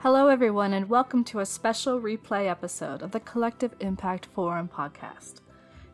[0.00, 5.40] Hello, everyone, and welcome to a special replay episode of the Collective Impact Forum podcast.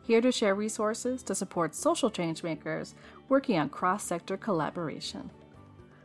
[0.03, 2.93] Here to share resources to support social changemakers
[3.29, 5.31] working on cross sector collaboration.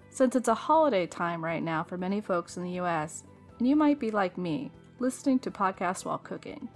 [0.09, 3.25] Since it's a holiday time right now for many folks in the US,
[3.59, 6.71] and you might be like me, listening to podcasts while cooking.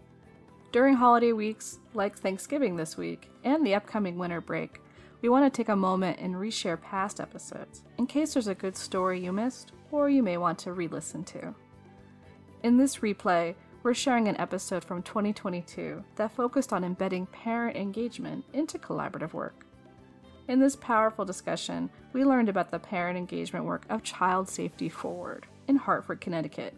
[0.73, 4.83] During holiday weeks, like Thanksgiving this week, and the upcoming winter break,
[5.23, 8.77] we want to take a moment and reshare past episodes in case there's a good
[8.77, 11.55] story you missed or you may want to re listen to.
[12.65, 13.55] In this replay,
[13.85, 19.65] we're sharing an episode from 2022 that focused on embedding parent engagement into collaborative work.
[20.49, 25.47] In this powerful discussion, we learned about the parent engagement work of Child Safety Forward
[25.69, 26.75] in Hartford, Connecticut,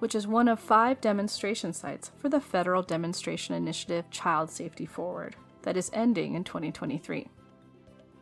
[0.00, 5.36] which is one of five demonstration sites for the federal demonstration initiative Child Safety Forward
[5.62, 7.28] that is ending in 2023.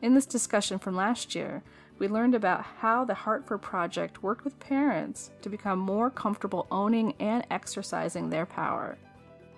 [0.02, 1.62] In this discussion from last year,
[1.98, 7.14] we learned about how the Hartford Project worked with parents to become more comfortable owning
[7.18, 8.98] and exercising their power,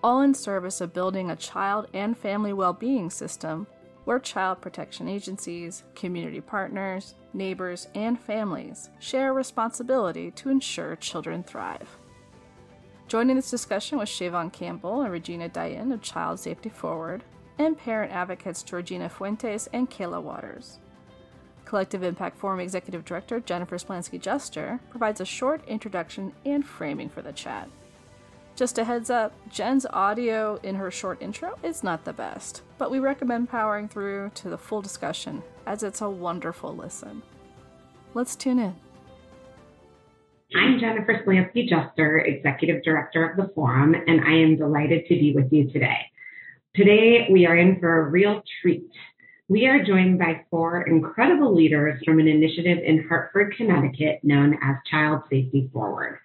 [0.02, 3.66] all in service of building a child and family well being system
[4.04, 11.42] where child protection agencies, community partners, neighbors, and families share a responsibility to ensure children
[11.42, 11.98] thrive.
[13.06, 17.22] Joining this discussion was Chavon Campbell and Regina Dyton of Child Safety Forward,
[17.58, 20.78] and parent advocates Georgina Fuentes and Kayla Waters.
[21.68, 27.20] Collective Impact Forum Executive Director Jennifer Splansky Juster provides a short introduction and framing for
[27.20, 27.68] the chat.
[28.56, 32.90] Just a heads up, Jen's audio in her short intro is not the best, but
[32.90, 37.22] we recommend powering through to the full discussion as it's a wonderful listen.
[38.14, 38.74] Let's tune in.
[40.56, 45.34] I'm Jennifer Splansky Juster, Executive Director of the Forum, and I am delighted to be
[45.34, 46.00] with you today.
[46.74, 48.90] Today, we are in for a real treat.
[49.50, 54.76] We are joined by four incredible leaders from an initiative in Hartford, Connecticut known as
[54.90, 56.18] Child Safety Forward.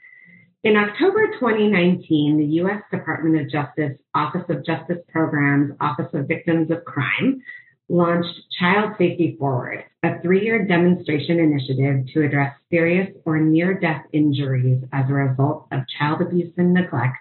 [0.65, 2.81] In October 2019, the U.S.
[2.91, 7.41] Department of Justice Office of Justice Programs Office of Victims of Crime
[7.87, 15.09] launched Child Safety Forward, a three-year demonstration initiative to address serious or near-death injuries as
[15.09, 17.15] a result of child abuse and neglect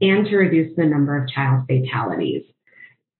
[0.00, 2.44] and to reduce the number of child fatalities.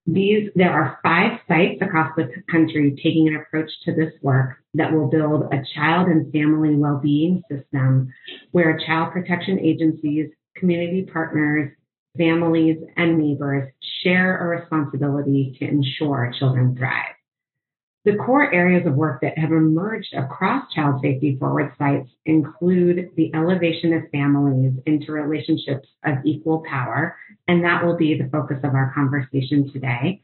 [0.06, 4.92] These, there are five sites across the country taking an approach to this work that
[4.92, 8.12] will build a child and family well-being system
[8.50, 11.72] where child protection agencies, community partners,
[12.18, 13.72] families, and neighbors
[14.02, 17.13] share a responsibility to ensure children thrive.
[18.04, 23.34] The core areas of work that have emerged across child safety forward sites include the
[23.34, 27.16] elevation of families into relationships of equal power,
[27.48, 30.20] and that will be the focus of our conversation today.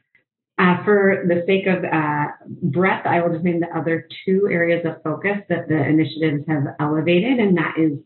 [0.59, 2.27] Uh, for the sake of uh,
[2.61, 6.75] breadth, I will just name the other two areas of focus that the initiatives have
[6.79, 7.97] elevated, and that is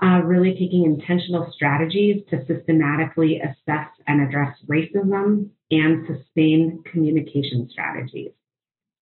[0.00, 8.30] uh, really taking intentional strategies to systematically assess and address racism and sustain communication strategies.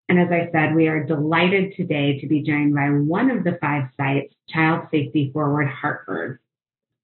[0.07, 3.57] And as I said, we are delighted today to be joined by one of the
[3.59, 6.39] five sites, Child Safety Forward Hartford.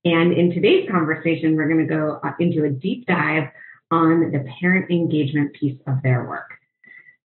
[0.05, 3.49] And in today's conversation, we're going to go uh, into a deep dive
[3.89, 6.51] on the parent engagement piece of their work.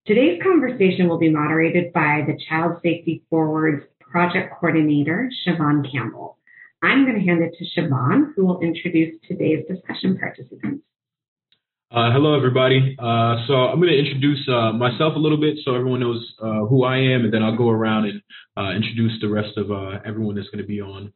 [0.07, 6.39] Today's conversation will be moderated by the Child Safety Forward's project coordinator, Chavon Campbell.
[6.83, 10.86] I'm going to hand it to Chavon, who will introduce today's discussion participants.
[11.89, 12.97] Uh, hello, everybody.
[12.99, 16.67] Uh, so I'm going to introduce uh, myself a little bit so everyone knows uh,
[16.67, 18.23] who I am, and then I'll go around and
[18.57, 21.13] uh, introduce the rest of uh, everyone that's going to be on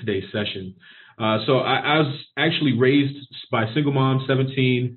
[0.00, 0.74] today's session.
[1.18, 3.14] so I, I, was actually raised
[3.52, 4.96] by a single mom, 17,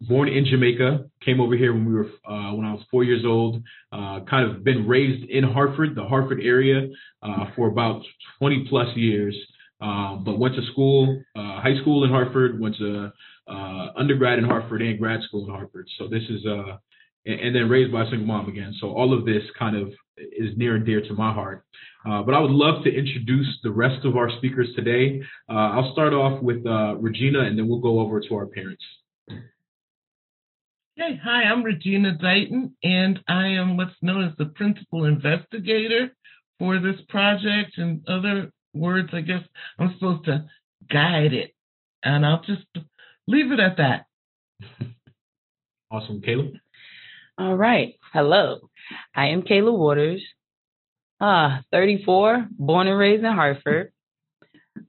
[0.00, 1.04] born in Jamaica.
[1.24, 2.10] Came over here when we were
[2.56, 3.62] when I was four years old.
[3.92, 6.88] kind of been raised in Hartford, the Hartford area,
[7.54, 8.02] for about
[8.40, 9.36] 20 plus years.
[9.78, 12.58] but went to school, high school in Hartford.
[12.60, 13.12] Went to
[13.48, 15.86] uh, undergrad in Hartford and grad school in Hartford.
[15.98, 16.76] So this is uh,
[17.26, 18.74] and, and, then raised by a single mom again.
[18.80, 21.64] So all of this kind of is near and dear to my heart.
[22.08, 25.22] Uh, but I would love to introduce the rest of our speakers today.
[25.48, 28.82] Uh, I'll start off with uh, Regina, and then we'll go over to our parents.
[30.96, 36.14] Hey, hi, I'm Regina Dyton, and I am what's known as the principal investigator
[36.58, 37.78] for this project.
[37.78, 39.42] In other words, I guess
[39.78, 40.44] I'm supposed to
[40.90, 41.52] guide it.
[42.04, 42.66] And I'll just
[43.26, 44.06] leave it at that.
[45.90, 46.20] awesome.
[46.20, 46.52] Kayla?
[47.38, 47.94] All right.
[48.12, 48.70] Hello.
[49.14, 50.22] I am Kayla Waters,
[51.20, 53.92] uh, 34, born and raised in Hartford.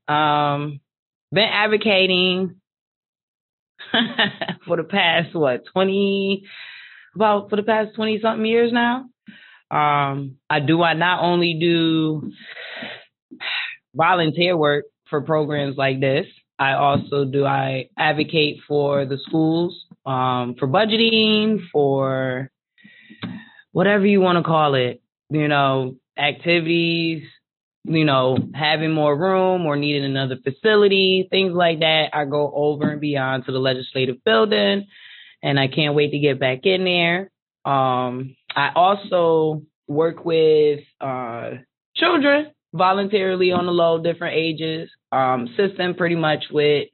[0.08, 0.80] Um,
[1.32, 2.62] been advocating
[4.68, 6.44] for the past, what, 20,
[7.16, 9.06] about for the past 20 something years now.
[9.72, 12.32] Um, I do, I not only do
[13.96, 16.28] volunteer work for programs like this.
[16.58, 22.50] I also do I advocate for the schools um, for budgeting, for
[23.72, 27.24] whatever you want to call it, you know, activities,
[27.84, 32.10] you know, having more room or needing another facility, things like that.
[32.14, 34.88] I go over and beyond to the legislative building
[35.44, 37.32] and I can't wait to get back in there.
[37.66, 41.52] Um, I also work with uh,
[41.96, 46.90] children voluntarily on the low, different ages, um, assist them pretty much with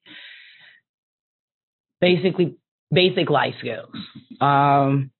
[1.99, 2.57] basically
[2.91, 3.93] basic life skills.
[4.39, 5.11] Um,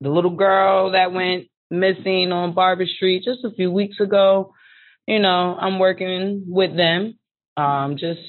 [0.00, 4.52] the little girl that went missing on Barber Street just a few weeks ago,
[5.06, 7.18] you know, I'm working with them,
[7.56, 8.20] um, just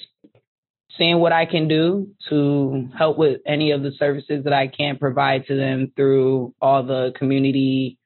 [0.98, 4.98] seeing what I can do to help with any of the services that I can
[4.98, 7.98] provide to them through all the community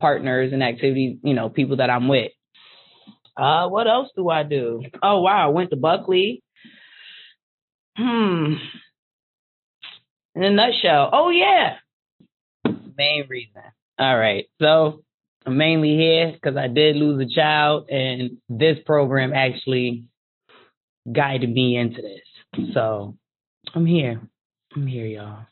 [0.00, 2.32] partners and activities, you know, people that I'm with.
[3.36, 4.82] Uh, what else do I do?
[5.02, 6.42] Oh wow, I went to Bulkeley.
[7.96, 8.54] Hmm.
[10.34, 11.10] In a nutshell.
[11.12, 11.76] Oh yeah.
[12.96, 13.62] Main reason.
[13.98, 14.46] All right.
[14.60, 15.02] So
[15.44, 20.04] I'm mainly here because I did lose a child, and this program actually
[21.10, 22.74] guided me into this.
[22.74, 23.16] So
[23.74, 24.20] I'm here.
[24.74, 25.46] I'm here, y'all.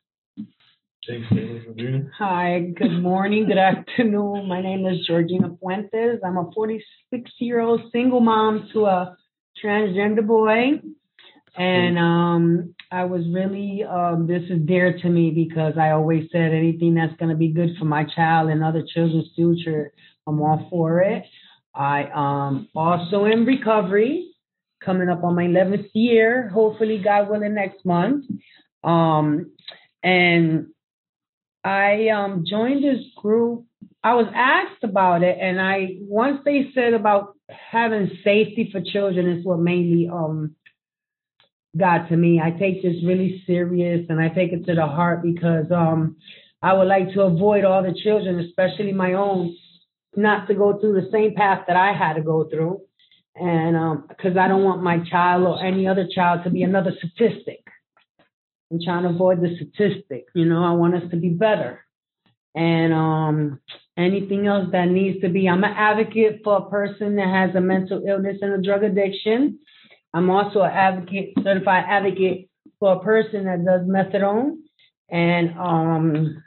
[1.06, 2.10] Thanks, Taylor.
[2.18, 4.48] Hi, good morning, good afternoon.
[4.48, 6.20] My name is Georgina Fuentes.
[6.24, 9.16] I'm a 46 year old single mom to a
[9.62, 10.80] transgender boy.
[11.56, 16.52] And um, I was really, um, this is dear to me because I always said
[16.52, 19.92] anything that's going to be good for my child and other children's future,
[20.26, 21.24] I'm all for it.
[21.74, 24.30] I um, also in recovery,
[24.82, 28.24] coming up on my 11th year, hopefully, God willing, next month.
[28.82, 29.52] Um,
[30.02, 30.68] and
[31.64, 33.64] I um, joined this group.
[34.02, 39.30] I was asked about it, and I once they said about having safety for children
[39.30, 40.56] is what mainly um,
[41.76, 42.38] got to me.
[42.38, 46.16] I take this really serious, and I take it to the heart because um,
[46.60, 49.56] I would like to avoid all the children, especially my own,
[50.14, 52.82] not to go through the same path that I had to go through,
[53.36, 56.92] and because um, I don't want my child or any other child to be another
[56.98, 57.63] statistic.
[58.74, 60.26] I'm trying to avoid the statistic.
[60.34, 61.84] You know, I want us to be better.
[62.54, 63.60] And um,
[63.96, 67.60] anything else that needs to be, I'm an advocate for a person that has a
[67.60, 69.60] mental illness and a drug addiction.
[70.12, 72.48] I'm also an advocate, certified advocate
[72.80, 74.56] for a person that does methadone.
[75.08, 76.42] And um,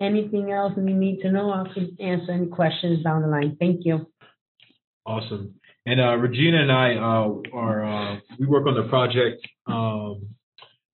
[0.00, 3.56] anything else you need to know, I can answer any questions down the line.
[3.58, 4.06] Thank you.
[5.04, 5.54] Awesome.
[5.86, 10.28] And uh, Regina and I uh, are uh, we work on the project um,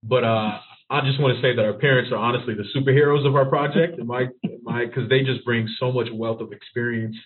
[0.06, 0.58] but uh,
[0.90, 3.98] I just want to say that our parents are honestly the superheroes of our project,
[4.04, 4.26] my
[4.62, 7.16] my because they just bring so much wealth of experience,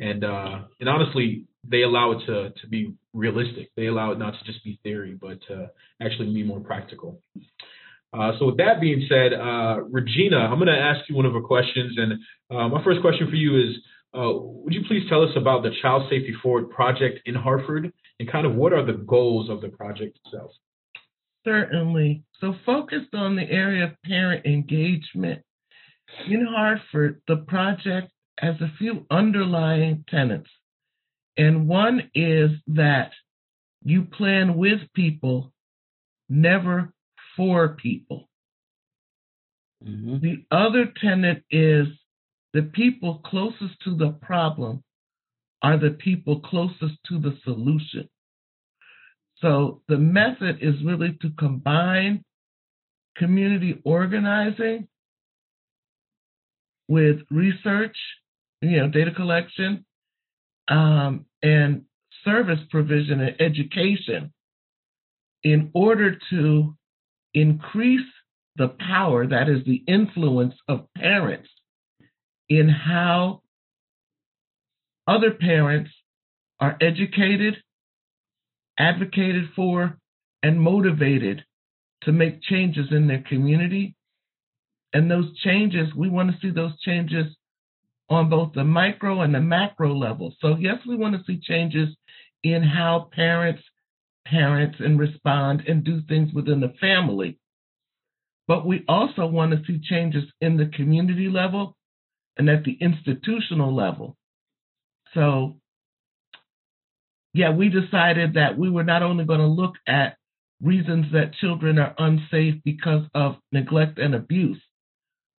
[0.00, 3.70] and uh, and honestly, they allow it to to be realistic.
[3.76, 5.70] They allow it not to just be theory, but to
[6.00, 7.20] actually be more practical.
[8.12, 11.34] Uh, so with that being said, uh, Regina, I'm going to ask you one of
[11.34, 12.12] our questions, and
[12.50, 13.76] uh, my first question for you is,
[14.14, 18.32] uh, would you please tell us about the Child Safety Forward project in Hartford, and
[18.32, 20.52] kind of what are the goals of the project itself?
[21.48, 22.24] Certainly.
[22.40, 25.42] So, focused on the area of parent engagement,
[26.28, 30.50] in Hartford, the project has a few underlying tenets.
[31.36, 33.12] And one is that
[33.84, 35.52] you plan with people,
[36.28, 36.92] never
[37.36, 38.28] for people.
[39.84, 40.18] Mm-hmm.
[40.20, 41.86] The other tenet is
[42.52, 44.82] the people closest to the problem
[45.62, 48.08] are the people closest to the solution.
[49.40, 52.24] So the method is really to combine
[53.16, 54.88] community organizing
[56.88, 57.96] with research,
[58.62, 59.84] you know, data collection,
[60.68, 61.82] um, and
[62.24, 64.32] service provision and education
[65.44, 66.76] in order to
[67.34, 68.06] increase
[68.56, 71.48] the power, that is the influence of parents
[72.48, 73.42] in how
[75.06, 75.90] other parents
[76.58, 77.56] are educated
[78.78, 79.98] advocated for,
[80.42, 81.44] and motivated
[82.02, 83.96] to make changes in their community.
[84.92, 87.26] And those changes, we want to see those changes
[88.08, 90.34] on both the micro and the macro level.
[90.40, 91.88] So, yes, we want to see changes
[92.42, 93.62] in how parents
[94.30, 97.38] parents and respond and do things within the family.
[98.46, 101.76] But we also want to see changes in the community level
[102.36, 104.16] and at the institutional level.
[105.14, 105.57] So
[107.34, 110.16] yeah, we decided that we were not only going to look at
[110.62, 114.60] reasons that children are unsafe because of neglect and abuse,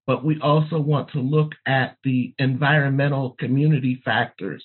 [0.08, 4.64] but we also want to look at the environmental community factors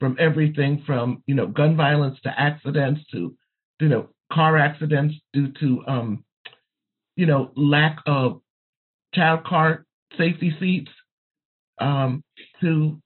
[0.00, 3.36] from everything from you know gun violence to accidents to
[3.80, 6.24] you know car accidents due to um,
[7.16, 8.40] you know lack of
[9.14, 9.84] child car
[10.16, 10.90] safety seats
[11.80, 12.22] um,
[12.60, 13.00] to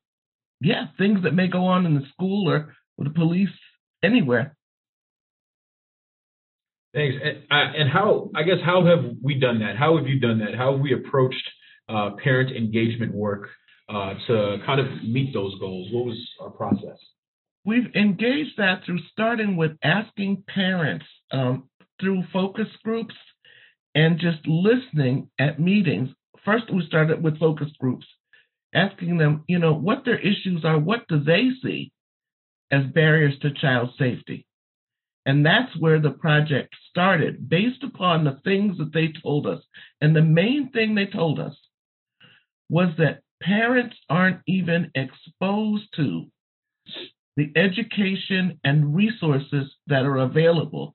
[0.60, 3.48] yeah things that may go on in the school or with the police
[4.02, 4.56] anywhere.
[6.94, 7.16] Thanks.
[7.22, 9.76] And, uh, and how I guess how have we done that?
[9.76, 10.54] How have you done that?
[10.56, 11.48] How have we approached
[11.88, 13.48] uh, parent engagement work
[13.88, 15.88] uh, to kind of meet those goals?
[15.92, 16.98] What was our process?
[17.64, 21.68] We've engaged that through starting with asking parents um,
[22.00, 23.14] through focus groups
[23.94, 26.10] and just listening at meetings.
[26.44, 28.04] First, we started with focus groups,
[28.74, 31.92] asking them, you know, what their issues are, what do they see
[32.72, 34.46] as barriers to child safety?
[35.24, 39.62] And that's where the project started, based upon the things that they told us.
[40.00, 41.54] And the main thing they told us
[42.68, 46.26] was that parents aren't even exposed to
[47.36, 50.94] the education and resources that are available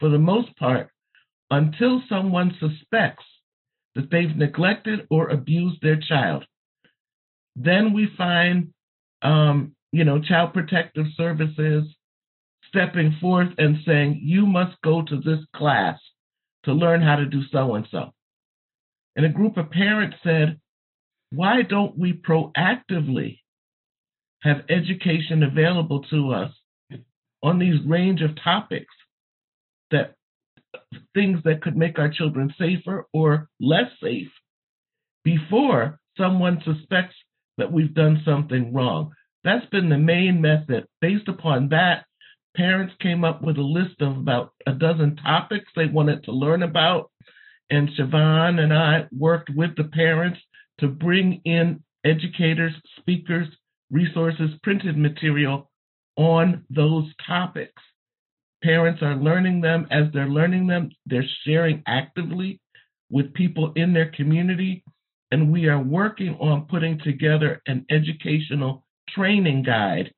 [0.00, 0.90] for the most part
[1.50, 3.24] until someone suspects
[3.94, 6.44] that they've neglected or abused their child.
[7.56, 8.72] Then we find,
[9.20, 11.84] um, you know, child protective services
[12.68, 15.98] stepping forth and saying, you must go to this class
[16.64, 18.10] to learn how to do so and so.
[19.14, 20.58] And a group of parents said,
[21.30, 23.40] why don't we proactively
[24.42, 26.50] have education available to us
[27.42, 28.94] on these range of topics
[29.90, 30.14] that
[31.14, 34.28] things that could make our children safer or less safe
[35.24, 37.14] before someone suspects
[37.58, 39.12] that we've done something wrong.
[39.44, 40.86] That's been the main method.
[41.00, 42.04] Based upon that,
[42.56, 46.62] parents came up with a list of about a dozen topics they wanted to learn
[46.62, 47.10] about.
[47.70, 50.38] And Chavon and I worked with the parents
[50.80, 53.48] to bring in educators, speakers,
[53.90, 55.70] resources, printed material
[56.16, 57.82] on those topics.
[58.62, 59.86] Parents are learning them.
[59.90, 62.60] As they're learning them, they're sharing actively
[63.10, 64.84] with people in their community.
[65.30, 70.12] And we are working on putting together an educational training guide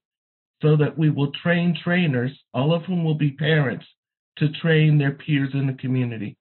[0.62, 3.84] so that we will train trainers, all of whom will be parents,
[4.38, 6.36] to train their peers in the community.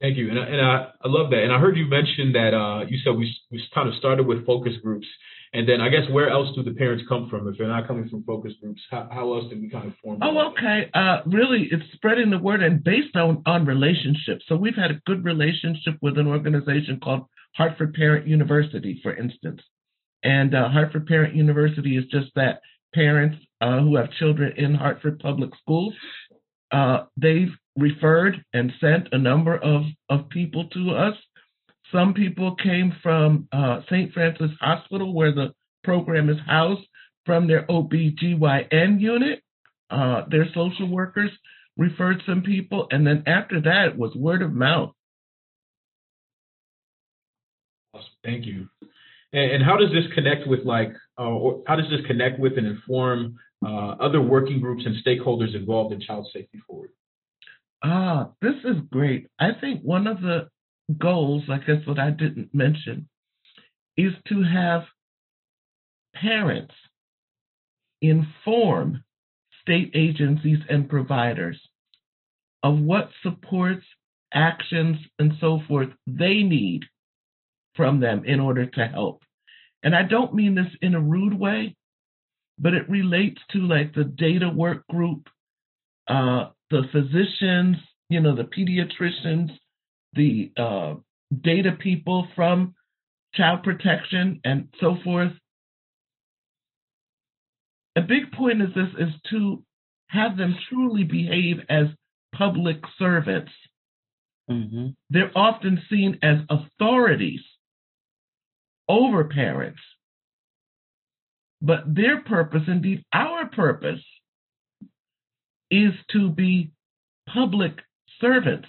[0.00, 1.44] Thank you, and, I, and I, I love that.
[1.44, 4.44] And I heard you mention that uh, you said we we kind of started with
[4.44, 5.06] focus groups,
[5.54, 8.08] and then I guess where else do the parents come from if they're not coming
[8.08, 8.82] from focus groups?
[8.90, 10.18] How, how else did we kind of form?
[10.20, 10.90] Oh, okay.
[10.92, 14.44] Uh, really, it's spreading the word and based on on relationships.
[14.48, 17.22] So we've had a good relationship with an organization called
[17.56, 19.62] Hartford Parent University, for instance,
[20.24, 22.60] and uh, Hartford Parent University is just that
[22.94, 25.94] parents uh, who have children in Hartford Public Schools.
[26.72, 31.14] Uh, they've referred and sent a number of, of people to us.
[31.92, 34.12] Some people came from uh, St.
[34.12, 35.54] Francis Hospital, where the
[35.84, 36.86] program is housed,
[37.26, 39.40] from their OBGYN unit.
[39.90, 41.30] Uh, their social workers
[41.76, 44.92] referred some people, and then after that, it was word of mouth.
[48.24, 48.68] Thank you.
[49.34, 52.66] And, how does this connect with like, uh, or how does this connect with and
[52.68, 53.34] inform
[53.66, 56.90] uh, other working groups and stakeholders involved in Child Safety Forward?
[57.82, 59.26] Ah, this is great.
[59.38, 60.48] I think one of the
[60.98, 63.08] goals, I guess what I didn't mention,
[63.96, 64.84] is to have
[66.14, 66.74] parents
[68.00, 69.02] inform
[69.62, 71.60] state agencies and providers
[72.62, 73.84] of what supports,
[74.32, 76.84] actions, and so forth they need
[77.76, 79.22] from them in order to help.
[79.82, 81.76] And I don't mean this in a rude way,
[82.58, 85.28] but it relates to like the data work group,
[86.08, 87.76] uh, the physicians,
[88.08, 89.50] you know, the pediatricians,
[90.14, 90.94] the uh,
[91.42, 92.74] data people from
[93.34, 95.32] child protection and so forth.
[97.96, 99.62] A big point is this is to
[100.08, 101.86] have them truly behave as
[102.34, 103.52] public servants.
[104.50, 104.88] Mm-hmm.
[105.10, 107.40] They're often seen as authorities
[108.88, 109.80] over parents.
[111.62, 114.02] But their purpose, indeed our purpose,
[115.70, 116.72] is to be
[117.32, 117.72] public
[118.20, 118.68] servants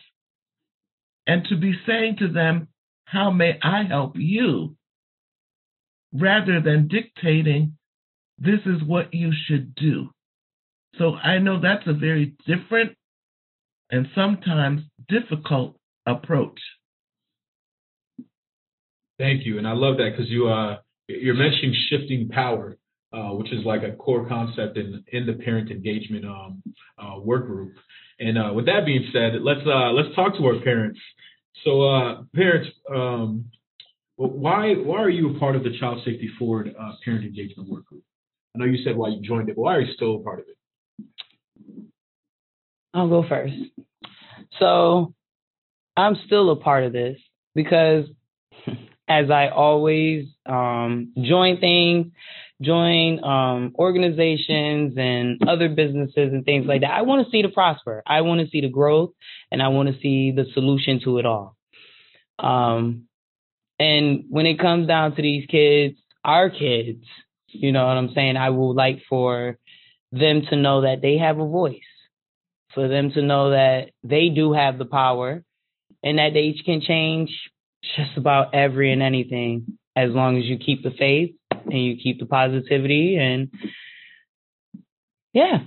[1.27, 2.69] and to be saying to them,
[3.05, 4.75] How may I help you?
[6.13, 7.77] rather than dictating,
[8.38, 10.10] This is what you should do.
[10.98, 12.95] So I know that's a very different
[13.91, 16.60] and sometimes difficult approach.
[19.17, 22.77] Thank you, and I love that because you uh, you're mentioning shifting power,
[23.13, 26.62] uh, which is like a core concept in in the parent engagement um,
[26.98, 27.75] uh, work group.
[28.19, 31.00] And uh, with that being said, let's uh, let's talk to our parents.
[31.63, 33.45] So, uh, parents, um,
[34.17, 36.74] why why are you a part of the Child Safety Forward
[37.05, 38.03] Parent Engagement Work Group?
[38.53, 40.39] I know you said why you joined it, but why are you still a part
[40.39, 40.57] of it?
[42.93, 43.53] I'll go first.
[44.60, 45.13] So
[45.98, 47.17] I'm still a part of this
[47.53, 48.05] because
[49.07, 52.07] as I always um, join things,
[52.62, 57.50] join um, organizations and other businesses and things like that, I want to see the
[57.50, 58.01] prosper.
[58.05, 59.12] I want to see the growth
[59.51, 61.55] and I want to see the solution to it all.
[62.39, 63.03] Um,
[63.79, 67.03] and when it comes down to these kids, our kids,
[67.47, 68.38] you know what I'm saying?
[68.38, 69.57] I would like for
[70.12, 71.79] them to know that they have a voice,
[72.74, 75.43] for them to know that they do have the power
[76.03, 77.29] and that they can change
[77.95, 82.19] just about every and anything as long as you keep the faith and you keep
[82.19, 83.51] the positivity and
[85.33, 85.59] yeah.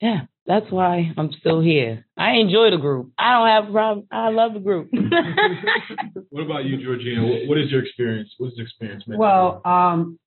[0.00, 2.06] Yeah that's why i'm still here.
[2.16, 3.12] I enjoy the group.
[3.18, 4.06] I don't have a problem.
[4.10, 4.90] I love the group.
[6.30, 7.46] What about you georgina?
[7.46, 8.30] What is your experience?
[8.38, 10.18] What's the experience well um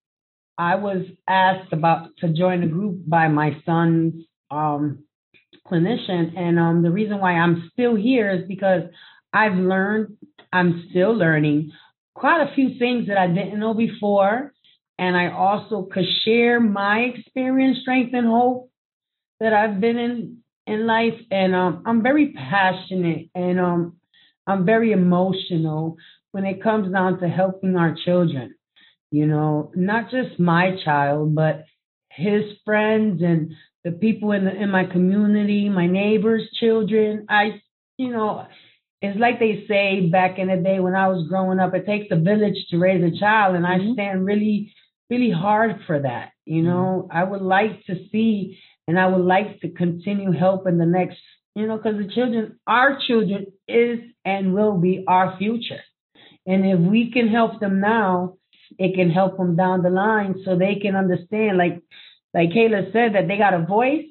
[0.57, 4.13] i was asked about to join the group by my son's
[4.51, 5.03] um
[5.67, 8.83] clinician and um the reason why i'm still here is because
[9.33, 10.17] i've learned
[10.51, 11.71] i'm still learning
[12.13, 14.53] quite a few things that I didn't know before.
[14.97, 18.69] And I also could share my experience, strength, and hope
[19.39, 21.19] that I've been in in life.
[21.31, 23.97] And um, I'm very passionate and um,
[24.45, 25.97] I'm very emotional
[26.31, 28.53] when it comes down to helping our children.
[29.09, 31.65] You know, not just my child, but
[32.11, 37.25] his friends and the people in the, in my community, my neighbors' children.
[37.27, 37.61] I,
[37.97, 38.45] you know,
[39.01, 42.07] it's like they say back in the day when I was growing up, it takes
[42.11, 43.91] a village to raise a child, and mm-hmm.
[43.91, 44.73] I stand really,
[45.09, 46.31] really hard for that.
[46.45, 47.17] You know, mm-hmm.
[47.17, 51.17] I would like to see, and I would like to continue helping the next,
[51.55, 55.81] you know, because the children, our children, is and will be our future,
[56.45, 58.35] and if we can help them now,
[58.77, 61.81] it can help them down the line so they can understand, like,
[62.33, 64.05] like Kayla said, that they got a voice.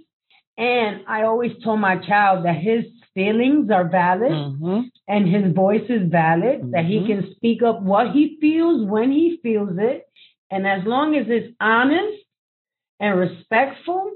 [0.58, 4.80] And I always told my child that his feelings are valid mm-hmm.
[5.08, 6.70] and his voice is valid, mm-hmm.
[6.72, 7.22] that he mm-hmm.
[7.22, 10.06] can speak up what he feels when he feels it.
[10.50, 12.18] And as long as it's honest
[12.98, 14.10] and respectful,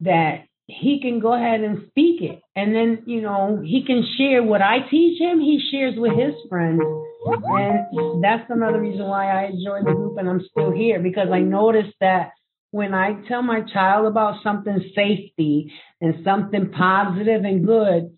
[0.00, 2.40] that he can go ahead and speak it.
[2.54, 6.34] And then, you know, he can share what I teach him, he shares with his
[6.48, 6.80] friends.
[7.24, 11.40] And that's another reason why I enjoy the group and I'm still here because I
[11.40, 12.32] noticed that
[12.70, 18.16] when I tell my child about something safety and something positive and good,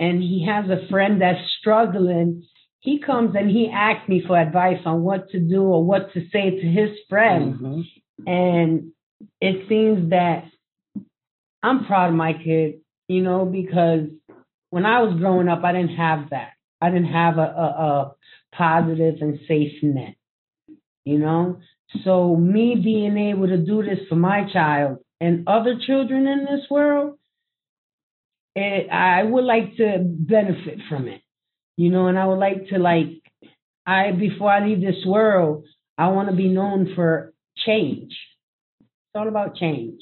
[0.00, 2.42] and he has a friend that's struggling,
[2.80, 6.22] he comes and he asks me for advice on what to do or what to
[6.32, 7.54] say to his friend.
[7.54, 7.80] Mm-hmm.
[8.26, 8.92] And
[9.40, 10.44] it seems that
[11.62, 14.08] I'm proud of my kid, you know, because
[14.70, 16.52] when I was growing up, I didn't have that.
[16.80, 18.14] I didn't have a, a, a
[18.56, 20.14] positive and safe net,
[21.04, 21.60] you know?
[22.04, 26.70] So, me being able to do this for my child and other children in this
[26.70, 27.18] world,
[28.60, 31.20] it, I would like to benefit from it,
[31.76, 33.08] you know, and I would like to like
[33.86, 35.64] I before I leave this world,
[35.98, 37.32] I want to be known for
[37.66, 38.12] change.
[38.80, 40.00] It's all about change.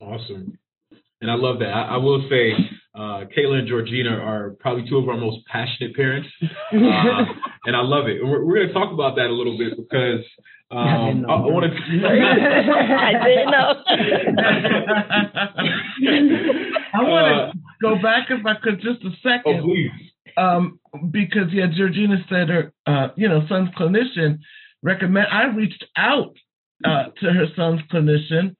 [0.00, 0.58] Awesome,
[1.20, 1.70] and I love that.
[1.70, 2.52] I, I will say,
[2.98, 7.24] uh, Kayla and Georgina are probably two of our most passionate parents, uh,
[7.64, 8.18] and I love it.
[8.20, 10.24] We're, we're going to talk about that a little bit because
[10.72, 11.70] um, I, I want to.
[12.98, 13.74] I didn't know.
[16.92, 19.60] I want to uh, go back if I could just a second.
[19.60, 19.90] Oh, please.
[20.36, 20.80] Um,
[21.10, 24.40] because yeah, Georgina said her, uh, you know, son's clinician
[24.82, 25.28] recommend.
[25.32, 26.34] I reached out
[26.84, 28.56] uh, to her son's clinician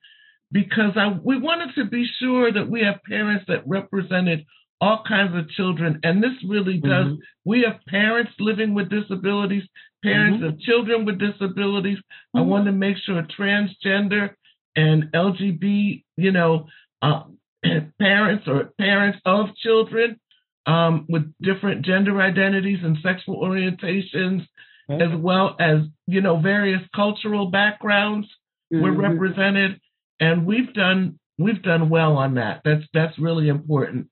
[0.51, 4.45] because I we wanted to be sure that we have parents that represented
[4.81, 7.07] all kinds of children, and this really does.
[7.07, 7.21] Mm-hmm.
[7.45, 9.63] We have parents living with disabilities,
[10.03, 10.53] parents mm-hmm.
[10.55, 11.97] of children with disabilities.
[11.97, 12.37] Mm-hmm.
[12.37, 14.35] I want to make sure transgender
[14.75, 16.67] and LGBT, you know,
[17.01, 17.23] uh,
[17.99, 20.19] parents or parents of children
[20.65, 24.45] um, with different gender identities and sexual orientations,
[24.89, 28.27] as well as you know various cultural backgrounds
[28.73, 28.83] mm-hmm.
[28.83, 29.79] were represented,
[30.19, 32.61] and we've done we've done well on that.
[32.63, 34.07] That's that's really important.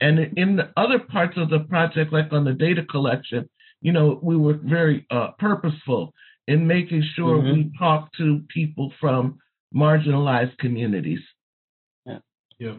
[0.00, 3.48] And in the other parts of the project, like on the data collection,
[3.80, 6.12] you know, we were very uh, purposeful
[6.48, 7.52] in making sure mm-hmm.
[7.52, 9.38] we talk to people from
[9.74, 11.20] marginalized communities.
[12.04, 12.18] Yeah.
[12.58, 12.74] Yeah.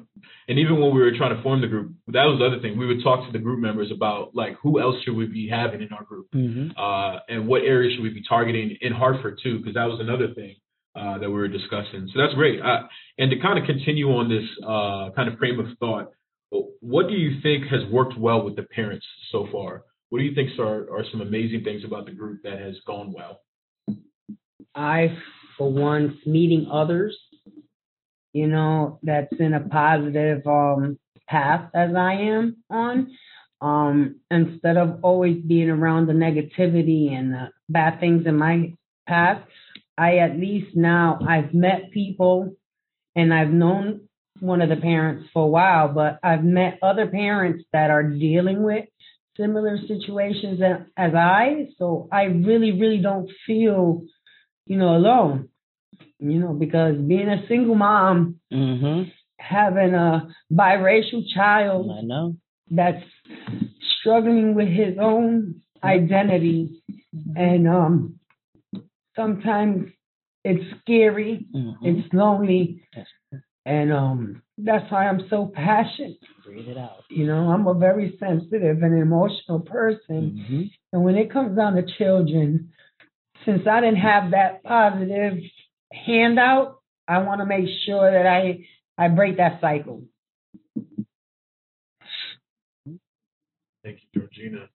[0.48, 2.78] And even when we were trying to form the group, that was the other thing.
[2.78, 5.82] We would talk to the group members about like who else should we be having
[5.82, 6.78] in our group, mm-hmm.
[6.78, 10.34] uh, and what areas should we be targeting in Hartford too, because that was another
[10.34, 10.56] thing
[10.96, 12.10] uh, that we were discussing.
[12.14, 12.60] So that's great.
[13.18, 16.12] And to kind of continue on this uh, kind of frame of thought,
[16.80, 19.84] what do you think has worked well with the parents so far?
[20.10, 23.12] what do you think are, are some amazing things about the group that has gone
[23.12, 23.42] well?
[24.74, 25.18] I,
[25.58, 27.18] for one, meeting others,
[28.34, 33.12] you know, that's in a positive um, path as I am on.
[33.62, 38.74] Um, instead of always being around the negativity and the bad things in my
[39.08, 39.46] past,
[39.98, 42.56] I at least now I've met people
[43.16, 44.08] and I've known
[44.42, 48.64] one of the parents for a while, but I've met other parents that are dealing
[48.64, 48.86] with
[49.38, 50.60] similar situations
[50.98, 51.68] as I.
[51.78, 54.04] So I really, really don't feel,
[54.66, 55.50] you know, alone.
[56.20, 59.10] You know, because being a single mom, Mm-hmm.
[59.38, 62.36] having a biracial child I know.
[62.72, 63.04] that's
[64.00, 66.82] struggling with his own identity,
[67.36, 68.20] and um,
[69.16, 69.92] sometimes
[70.44, 71.78] it's scary, Mhm.
[71.82, 73.08] it's lonely, Yes.
[73.66, 76.18] and um, that's why I'm so passionate.
[76.44, 77.04] Breathe it out.
[77.10, 80.38] You know, I'm a very sensitive and emotional person.
[80.38, 80.64] Mm-hmm.
[80.94, 82.72] And when it comes down to children,
[83.44, 85.40] since I didn't have that positive
[85.92, 88.66] handout, I want to make sure that I
[88.98, 90.04] I break that cycle.
[93.84, 94.70] Thank you, Georgina.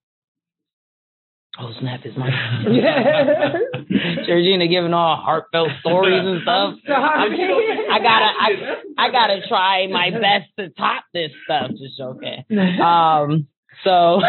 [1.62, 2.00] Oh snap!
[2.06, 2.30] Is my
[4.26, 6.74] Georgina giving all heartfelt stories and stuff.
[6.88, 8.48] I gotta, I,
[8.96, 11.70] I gotta try my best to top this stuff.
[11.72, 12.44] Just okay.
[12.80, 13.48] Um,
[13.84, 14.20] so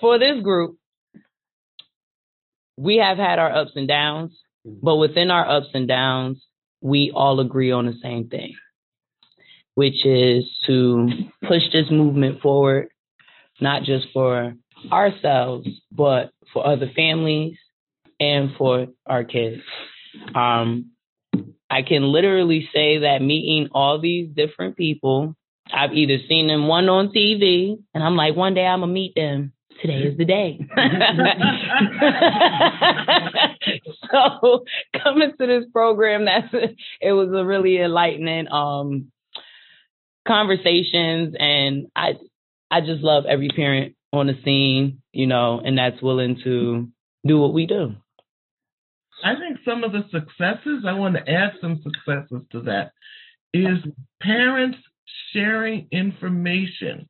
[0.00, 0.76] for this group,
[2.76, 4.32] we have had our ups and downs,
[4.64, 6.42] but within our ups and downs,
[6.80, 8.54] we all agree on the same thing,
[9.74, 11.08] which is to
[11.42, 12.88] push this movement forward,
[13.60, 14.54] not just for
[14.92, 17.56] ourselves, but for other families
[18.20, 19.62] and for our kids.
[20.34, 20.90] Um,
[21.68, 25.34] I can literally say that meeting all these different people,
[25.72, 29.14] I've either seen them one on TV, and I'm like, one day I'm gonna meet
[29.14, 29.52] them.
[29.82, 30.60] Today is the day.
[34.10, 34.64] so
[35.02, 36.54] coming to this program, that's
[37.00, 39.10] it was a really enlightening um
[40.28, 42.14] conversations, and I
[42.70, 46.88] I just love every parent on the scene, you know, and that's willing to
[47.26, 47.94] do what we do.
[49.22, 52.92] I think some of the successes, I want to add some successes to that,
[53.52, 53.78] is
[54.20, 54.78] parents
[55.32, 57.08] sharing information,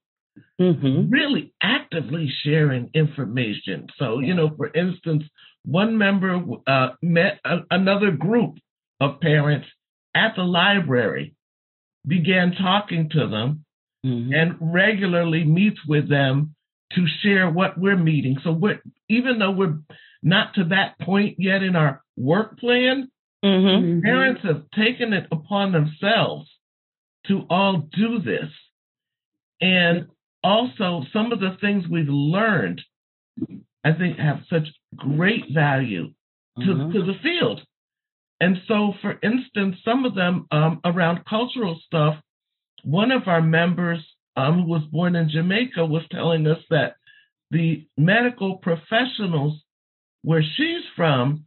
[0.61, 1.11] Mm-hmm.
[1.11, 3.87] really actively sharing information.
[3.99, 5.23] So, you know, for instance,
[5.65, 8.57] one member uh, met a, another group
[9.01, 9.67] of parents
[10.15, 11.35] at the library,
[12.07, 13.65] began talking to them,
[14.05, 14.35] Mm-hmm.
[14.35, 16.55] and regularly meets with them
[16.93, 18.39] to share what we're meeting.
[18.45, 19.79] So we're even though we're
[20.23, 23.11] not to that point yet in our work plan,
[23.45, 24.01] Mm-hmm.
[24.01, 26.49] parents have taken it upon themselves
[27.27, 28.49] to all do this.
[29.61, 30.07] And
[30.43, 32.81] also some of the things we've learned,
[33.85, 36.15] I think have such great value
[36.59, 36.93] to, Mhm.
[36.95, 37.63] to the field.
[38.41, 42.17] And so, for instance, some of them um, around cultural stuff,
[42.83, 44.01] one of our members
[44.37, 46.97] um, who was born in Jamaica was telling us that
[47.51, 49.63] the medical professionals
[50.23, 51.47] where she's from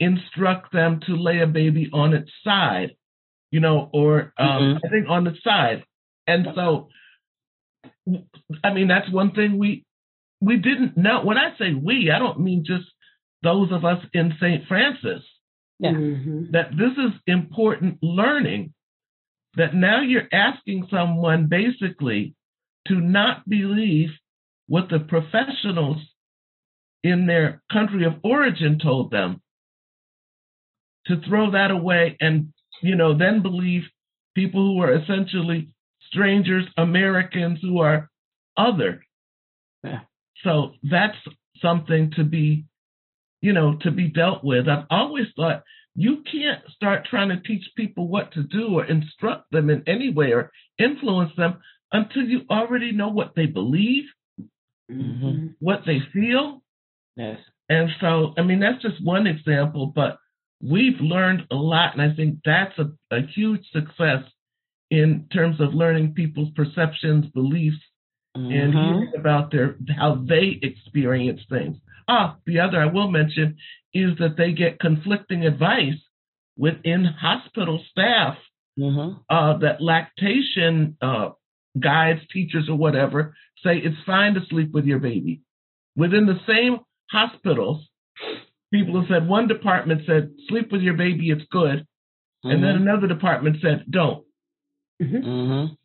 [0.00, 2.90] instruct them to lay a baby on its side,
[3.50, 4.80] you know, or um, Mhm.
[4.84, 5.84] I think on its side.
[6.26, 6.88] And so,
[8.64, 9.84] I mean, that's one thing we
[10.40, 11.24] we didn't know.
[11.24, 12.86] When I say we, I don't mean just
[13.42, 14.66] those of us in St.
[14.68, 15.22] Francis.
[15.80, 15.92] Yeah.
[15.92, 16.50] Mhm.
[16.52, 18.72] That this is important learning.
[19.58, 22.34] That now you're asking someone basically
[22.86, 24.08] to not believe
[24.68, 25.98] what the professionals
[27.02, 29.42] in their country of origin told them,
[31.06, 33.82] to throw that away and, you know, then believe
[34.34, 35.70] people who are essentially
[36.10, 38.08] strangers, Americans who are
[38.56, 39.04] other.
[39.82, 40.00] Yeah.
[40.44, 41.16] So that's
[41.60, 42.64] something to be,
[43.40, 44.68] you know, to be dealt with.
[44.68, 45.64] I've always thought
[45.98, 50.10] you can't start trying to teach people what to do or instruct them in any
[50.10, 51.58] way or influence them
[51.90, 54.04] until you already know what they believe,
[54.88, 55.56] Mhm.
[55.58, 56.62] what they feel.
[57.16, 57.40] Yes.
[57.68, 60.18] And so, I mean, that's just one example, but
[60.62, 61.94] we've learned a lot.
[61.94, 64.22] And I think that's a, a huge success
[64.90, 67.82] in terms of learning people's perceptions, beliefs,
[68.34, 68.84] and Mhm.
[68.84, 71.76] hearing about their how they experience things.
[72.08, 73.56] Ah, the other I will mention
[73.92, 76.00] is that they get conflicting advice
[76.56, 78.36] within hospital staff
[78.78, 79.20] Mhm.
[79.28, 81.30] uh, that lactation uh,
[81.78, 85.42] guides, teachers, or whatever say it's fine to sleep with your baby.
[85.96, 86.78] Within the same
[87.10, 87.88] hospitals,
[88.72, 91.86] people have said one department said sleep with your baby, it's good,
[92.44, 92.82] and then Mhm.
[92.82, 94.24] another department said don't.
[95.02, 95.76] Mhm.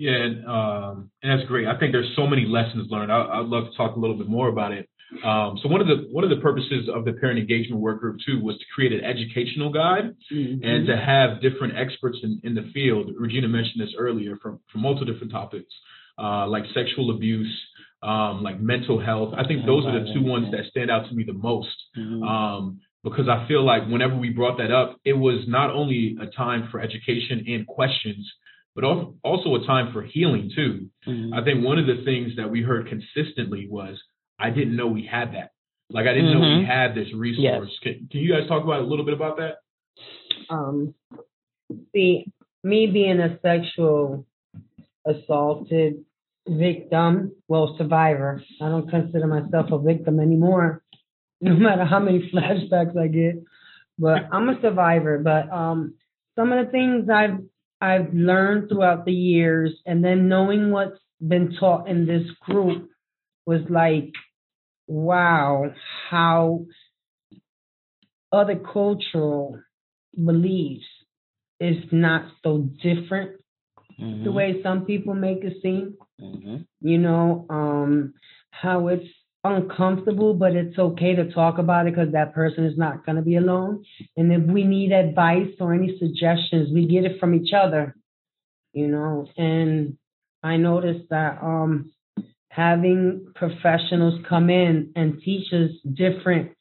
[0.00, 1.66] Yeah, and, um, and that's great.
[1.68, 3.12] I think there's so many lessons learned.
[3.12, 4.88] I, I'd love to talk a little bit more about it.
[5.24, 8.16] Um, so one of the one of the purposes of the parent engagement work group
[8.24, 10.64] too was to create an educational guide Mm-hmm.
[10.64, 13.10] and to have different experts in, in the field.
[13.18, 15.72] Regina mentioned this earlier from from multiple different topics,
[16.18, 17.52] uh, like sexual abuse,
[18.02, 19.34] um, like mental health.
[19.36, 21.76] I think those are the two ones that stand out to me the most.
[21.98, 22.22] Mhm.
[22.32, 26.26] Um, because I feel like whenever we brought that up, it was not only a
[26.26, 28.24] time for education and questions,
[28.74, 30.88] but also a time for healing too.
[31.06, 31.34] Mhm.
[31.34, 34.00] I think one of the things that we heard consistently was,
[34.38, 35.50] I didn't know we had that.
[35.90, 36.66] Like I didn't know we Mhm.
[36.66, 37.76] had this resource.
[37.82, 39.56] Can, can you guys talk about a little bit about that?
[40.48, 40.94] um,
[41.92, 42.26] see,
[42.64, 44.26] me being a sexual
[45.06, 46.04] assaulted
[46.48, 48.42] victim, well, survivor.
[48.60, 50.82] I don't consider myself a victim anymore,
[51.40, 53.42] no matter how many flashbacks I get.
[53.98, 55.18] But I'm a survivor.
[55.18, 55.94] But um,
[56.36, 57.38] some of the things I've
[57.80, 62.90] I've learned throughout the years, and then knowing what's been taught in this group
[63.46, 64.12] was like,
[64.86, 65.72] wow,
[66.10, 66.66] how
[68.32, 69.58] other cultural
[70.14, 70.86] beliefs
[71.58, 73.40] is not so different
[73.98, 74.24] Mhm.
[74.24, 75.96] the way some people make it seem.
[76.20, 76.66] Mhm.
[76.80, 78.14] You know, um,
[78.50, 79.08] how it's
[79.44, 83.22] uncomfortable, but it's okay to talk about it because that person is not going to
[83.22, 83.84] be alone.
[84.16, 87.94] And if we need advice or any suggestions, we get it from each other.
[88.72, 89.96] You know, and
[90.42, 91.92] I noticed that um,
[92.50, 96.52] having professionals come in and teach us different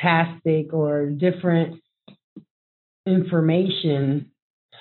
[0.00, 1.80] tactic or different
[3.06, 4.30] information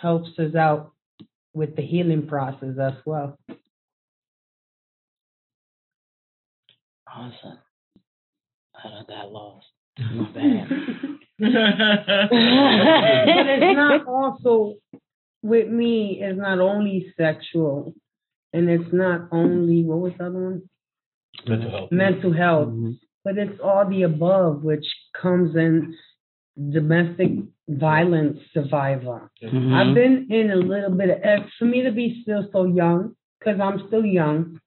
[0.01, 0.93] helps us out
[1.53, 3.37] with the healing process as well.
[7.15, 7.57] Awesome.
[8.83, 9.65] I done got lost.
[9.99, 10.67] My bad.
[11.39, 11.49] but
[13.47, 14.75] it's not also
[15.41, 17.93] with me it's not only sexual
[18.53, 20.61] and it's not only what was the other one
[21.47, 21.91] Mental health.
[21.91, 22.93] mental health Mhm.
[23.25, 24.85] but it's all the above which
[25.19, 25.95] comes in
[26.71, 27.31] domestic
[27.67, 29.73] violence survivor Mhm.
[29.73, 33.15] i've been in a little bit of eh, for me to be still so young
[33.39, 34.59] because i'm still young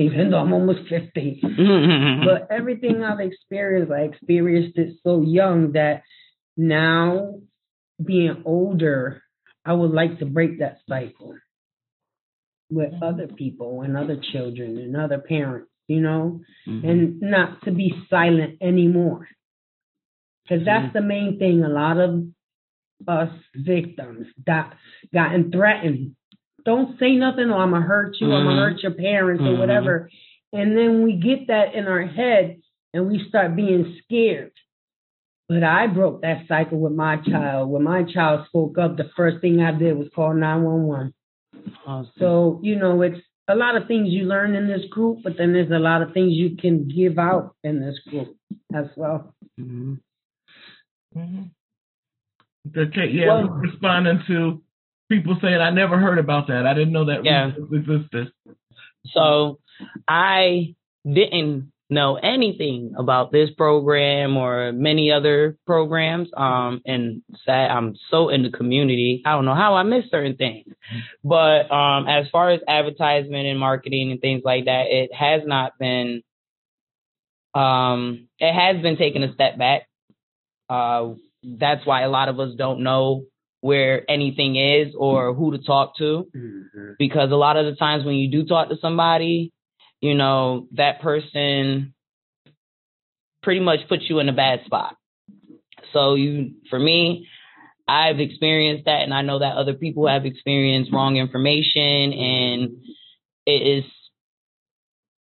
[0.00, 2.24] even though i'm almost 50 Mhm.
[2.24, 6.02] but everything I've experienced, I experienced it so young that
[6.56, 7.34] now
[8.04, 9.22] being older,
[9.64, 11.34] I would like to break that cycle
[12.70, 16.84] with other people and other children and other parents, you know, Mhm.
[16.88, 19.28] and not to be silent anymore.
[20.44, 21.62] Because that's the main thing.
[21.62, 22.10] A lot of
[23.08, 24.76] us victims got
[25.12, 26.16] gotten threatened.
[26.64, 28.32] Don't say nothing, or I'm gonna hurt you.
[28.32, 28.48] I'm Mhm.
[28.48, 29.58] gonna hurt your parents, or Mhm.
[29.58, 30.10] whatever.
[30.52, 32.60] And then we get that in our head,
[32.92, 34.52] and we start being scared.
[35.48, 37.70] But I broke that cycle with my child.
[37.70, 41.12] When my child spoke up, the first thing I did was call 911.
[41.86, 42.12] Awesome.
[42.18, 45.52] So, you know, it's a lot of things you learn in this group, but then
[45.52, 48.36] there's a lot of things you can give out in this group
[48.72, 49.34] as well.
[49.58, 49.98] Mhm.
[51.16, 51.50] Mhm.
[52.76, 54.62] Okay, yeah, Well- responding to
[55.10, 56.66] people saying, I never heard about that.
[56.66, 57.50] I didn't know that Yeah.
[57.72, 58.32] existed.
[59.12, 59.58] So
[60.08, 66.28] I didn't know anything about this program or many other programs.
[66.36, 69.22] Um, and sad, I'm so in the community.
[69.26, 70.72] I don't know how I miss certain things.
[71.24, 75.78] But um, as far as advertisement and marketing and things like that, it has not
[75.78, 76.22] been.
[77.54, 79.88] Um, it has been taking a step back.
[80.68, 83.24] Uh, that's why a lot of us don't know
[83.60, 86.92] where anything is or who to talk to mm-hmm.
[86.98, 89.52] because a lot of the times when you do talk to somebody,
[90.00, 91.94] you know, that person
[93.42, 94.96] pretty much puts you in a bad spot.
[95.92, 97.28] So you for me,
[97.86, 102.70] I've experienced that and I know that other people have experienced wrong information and
[103.46, 103.84] it is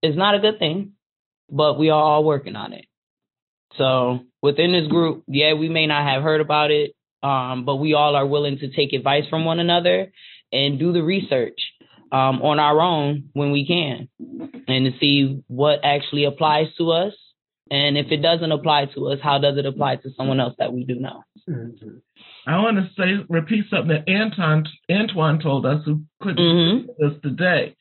[0.01, 0.93] it's not a good thing,
[1.49, 2.85] but we are all working on it.
[3.77, 6.91] So within this group, yeah, we may not have heard about it,
[7.23, 10.11] um, but we all are willing to take advice from one another
[10.51, 11.59] and do the research
[12.11, 14.09] um, on our own when we can
[14.67, 17.13] and to see what actually applies to us.
[17.71, 20.73] And if it doesn't apply to us, how does it apply to someone else that
[20.73, 21.23] we do know?
[22.47, 26.87] I want to say, repeat something that Anton Antoine told us, who couldn't Mm-hmm.
[26.97, 27.75] with us today.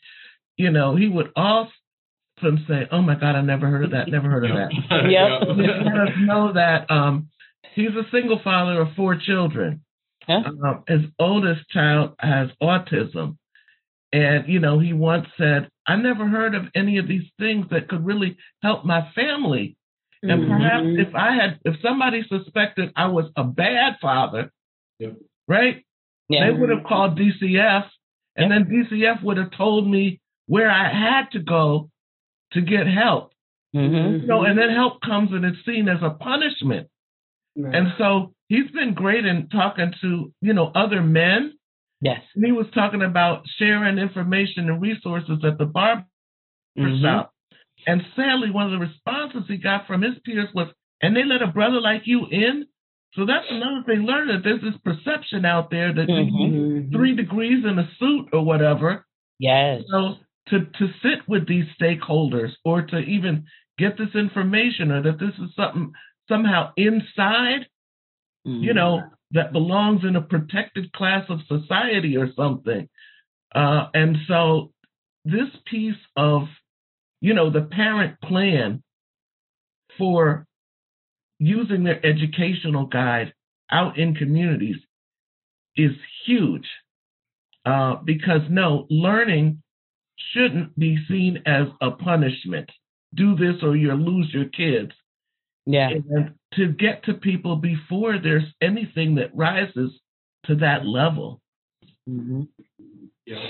[0.59, 4.09] You know, he would often say, "Oh my God, I never heard of that.
[4.09, 4.70] Never heard of that."
[5.11, 5.57] Yep.
[5.57, 7.31] Let us know that um,
[7.78, 9.82] he's a single father of four children.
[10.28, 10.42] Yeah.
[10.46, 13.36] Um, his oldest child has autism,
[14.12, 17.88] and you know, he once said, "I never heard of any of these things that
[17.88, 19.76] could really help my family."
[20.22, 24.50] And perhaps if I had, if somebody suspected I was a bad father,
[24.98, 25.16] Yep.
[25.46, 25.84] right?
[26.28, 26.50] Yeah.
[26.50, 27.84] They would have called DCF
[28.36, 31.90] And then DCF would have told me where I had to go
[32.52, 33.32] to get help.
[33.74, 34.22] Mm-hmm.
[34.22, 36.88] You know, and then help comes and it's seen as a punishment.
[37.58, 37.74] Right.
[37.74, 41.54] And so he's been great in talking to, you know, other men.
[42.00, 42.20] Yes.
[42.36, 46.04] And he was talking about sharing information and resources at the barber
[46.78, 47.02] Mhm.
[47.02, 47.32] shop.
[47.86, 50.68] And sadly, one of the responses he got from his peers was,
[51.02, 52.66] and they let a brother like you in?
[53.14, 54.04] So that's another thing.
[54.04, 56.32] Learn that there's this perception out there that you Mhm.
[56.32, 56.92] need Mhm.
[56.92, 59.04] three degrees in a suit or whatever.
[59.40, 59.82] Yes.
[59.88, 60.18] So
[60.48, 63.46] to, to sit with these stakeholders or to even
[63.78, 65.92] get this information or that this is something
[66.28, 67.66] somehow inside,
[68.62, 72.88] you know, that belongs in a protected class of society or something.
[73.54, 74.72] Uh, and so
[75.24, 76.42] this piece of,
[77.20, 78.82] you know, the parent plan
[79.98, 80.46] for
[81.38, 83.32] using their educational guide
[83.70, 84.76] out in communities
[85.76, 85.92] is
[86.26, 86.66] huge.
[87.66, 89.62] Uh, because no, learning
[90.32, 92.70] shouldn't be seen as a punishment.
[93.14, 94.92] Do this or you'll lose your kids
[95.70, 95.90] Yeah.
[95.90, 99.92] and to get to people before there's anything that rises
[100.46, 101.42] to that level.
[102.09, 102.42] Mm-hmm.
[103.26, 103.44] Yeah.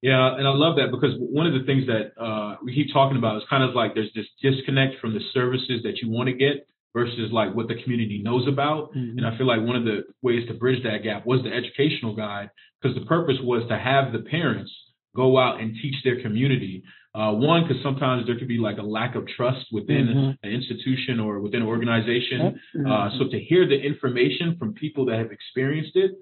[0.00, 3.18] Yeah, and I love that because one of the things that uh, we keep talking
[3.18, 6.34] about is kind of like there's this disconnect from the services that you want to
[6.34, 8.94] get versus like what the community knows about.
[8.94, 12.16] And I feel like one of the ways to bridge that gap was the educational
[12.16, 12.48] guide
[12.80, 14.72] because the purpose was to have the parents
[15.14, 16.82] go out and teach their community.
[17.12, 20.38] Uh, one, because sometimes there could be like a lack of trust within Mhm.
[20.44, 22.60] an institution or within an organization.
[22.76, 22.86] Mhm.
[22.88, 26.12] Uh, so to hear the information from people that have experienced it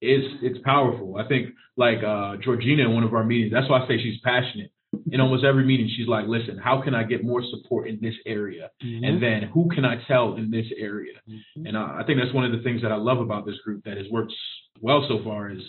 [0.00, 1.18] is it's powerful.
[1.18, 4.18] I think like uh, Georgina in one of our meetings, that's why I say she's
[4.20, 4.70] passionate.
[5.12, 8.16] In almost every meeting, she's like, "Listen, how can I get more support in this
[8.26, 8.70] area?
[8.82, 9.04] Mm-hmm.
[9.04, 11.20] And then who can I tell in this area?"
[11.66, 13.84] And uh, I think that's one of the things that I love about this group
[13.84, 14.32] that has worked
[14.80, 15.62] well so far is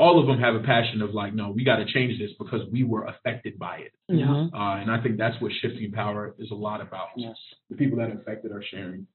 [0.00, 2.62] all of them have a passion of like, "No, we got to change this because
[2.72, 4.48] we were affected by it." Yeah.
[4.52, 7.08] Uh, and I think that's what shifting power is a lot about.
[7.16, 7.36] Yes.
[7.68, 9.06] The people that are affected are sharing.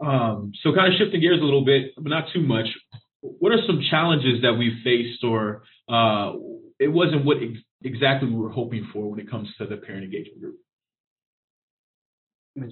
[0.00, 2.66] Um, so kind of shifting gears a little bit, but not too much.
[3.20, 6.34] What are some challenges that we've faced, or uh,
[6.78, 10.04] it wasn't what ex- exactly we were hoping for when it comes to the parent
[10.04, 10.58] engagement group?
[12.54, 12.70] What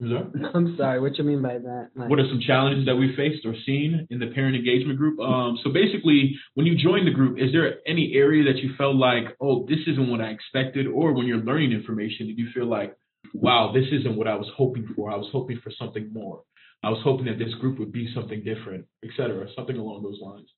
[0.00, 0.16] you mean?
[0.16, 1.00] Is there- I'm sorry.
[1.00, 1.90] What you mean by that?
[1.94, 5.18] Like, What are some challenges that we faced or seen in the parent engagement group?
[5.20, 8.96] Um, so basically, when you joined the group, is there any area that you felt
[8.96, 12.66] like, oh, this isn't what I expected, or when you're learning information, did you feel
[12.66, 12.94] like,
[13.34, 15.10] wow, this isn't what I was hoping for?
[15.10, 16.42] I was hoping for something more.
[16.82, 20.20] I was hoping that this group would be something different, et cetera, something along those
[20.20, 20.48] lines.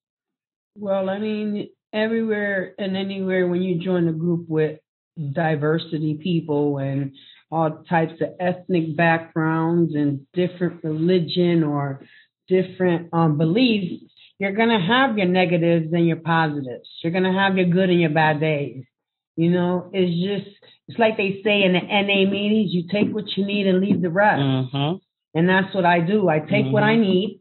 [0.77, 4.79] Well, I mean, everywhere and anywhere when you join a group with
[5.33, 7.13] diversity people and
[7.51, 12.03] all types of ethnic backgrounds and different religion or
[12.49, 14.05] different um, beliefs,
[14.39, 16.89] you're going to have your negatives and your positives.
[17.03, 18.85] You're going to have your good and your bad days.
[19.37, 20.13] You know, it's
[20.45, 20.57] just,
[20.89, 24.03] it's like they say in the NA meetings, you take what you need and leave
[24.03, 24.41] the rest.
[24.41, 24.97] Mm-hmm.
[25.39, 26.29] And that's what I do.
[26.29, 27.41] I take what I need,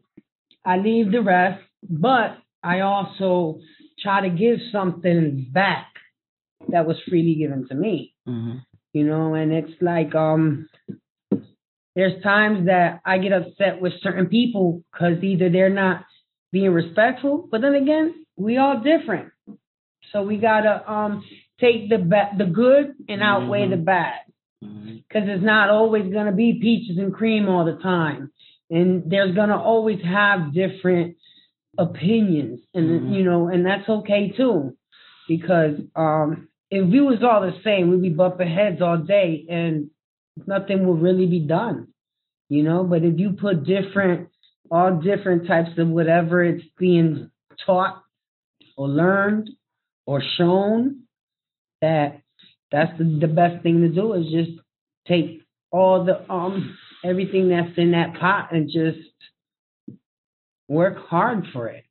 [0.64, 3.60] I leave the rest, but I also
[4.00, 5.86] try to give something back
[6.68, 8.14] that was freely given to me.
[8.28, 8.58] Mm-hmm.
[8.92, 10.68] You know, and it's like um
[11.96, 16.04] there's times that I get upset with certain people because either they're not
[16.52, 19.32] being respectful, but then again, we all different.
[20.12, 21.24] So we gotta um
[21.60, 24.20] take the ba- the good and outweigh the bad
[24.62, 24.96] Mm-hmm.
[24.96, 28.30] because it's not always going to be peaches and cream all the time
[28.68, 31.16] and there's going to always have different
[31.78, 33.14] opinions and Mhm.
[33.16, 34.76] you know and that's okay too
[35.26, 39.90] because um if we was all the same we'd be bumping heads all day and
[40.46, 41.88] nothing will really be done
[42.48, 44.28] you know but if you put different
[44.70, 47.30] all different types of whatever it's being
[47.66, 48.02] taught
[48.76, 49.50] or learned
[50.06, 51.02] or shown
[51.80, 52.22] that
[52.70, 54.60] that's the, the best thing to do is just
[55.06, 58.98] take all the um everything that's in that pot and just
[60.68, 61.84] work hard for it.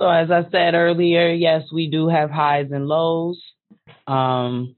[0.00, 3.38] So as I said earlier, yes, we do have highs and lows.
[4.06, 4.76] Um,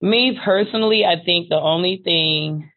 [0.00, 2.68] me personally, I think the only thing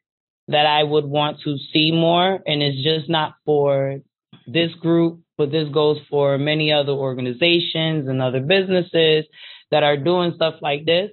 [0.49, 4.01] that I would want to see more, and it's just not for
[4.45, 9.25] this group, but this goes for many other organizations and other businesses
[9.71, 11.09] that are doing stuff like this,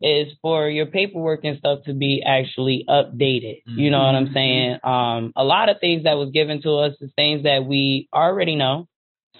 [0.00, 3.62] is for your paperwork and stuff to be actually updated.
[3.66, 4.78] You know what I'm saying?
[4.84, 8.54] Um, a lot of things that was given to us is things that we already
[8.54, 8.88] know.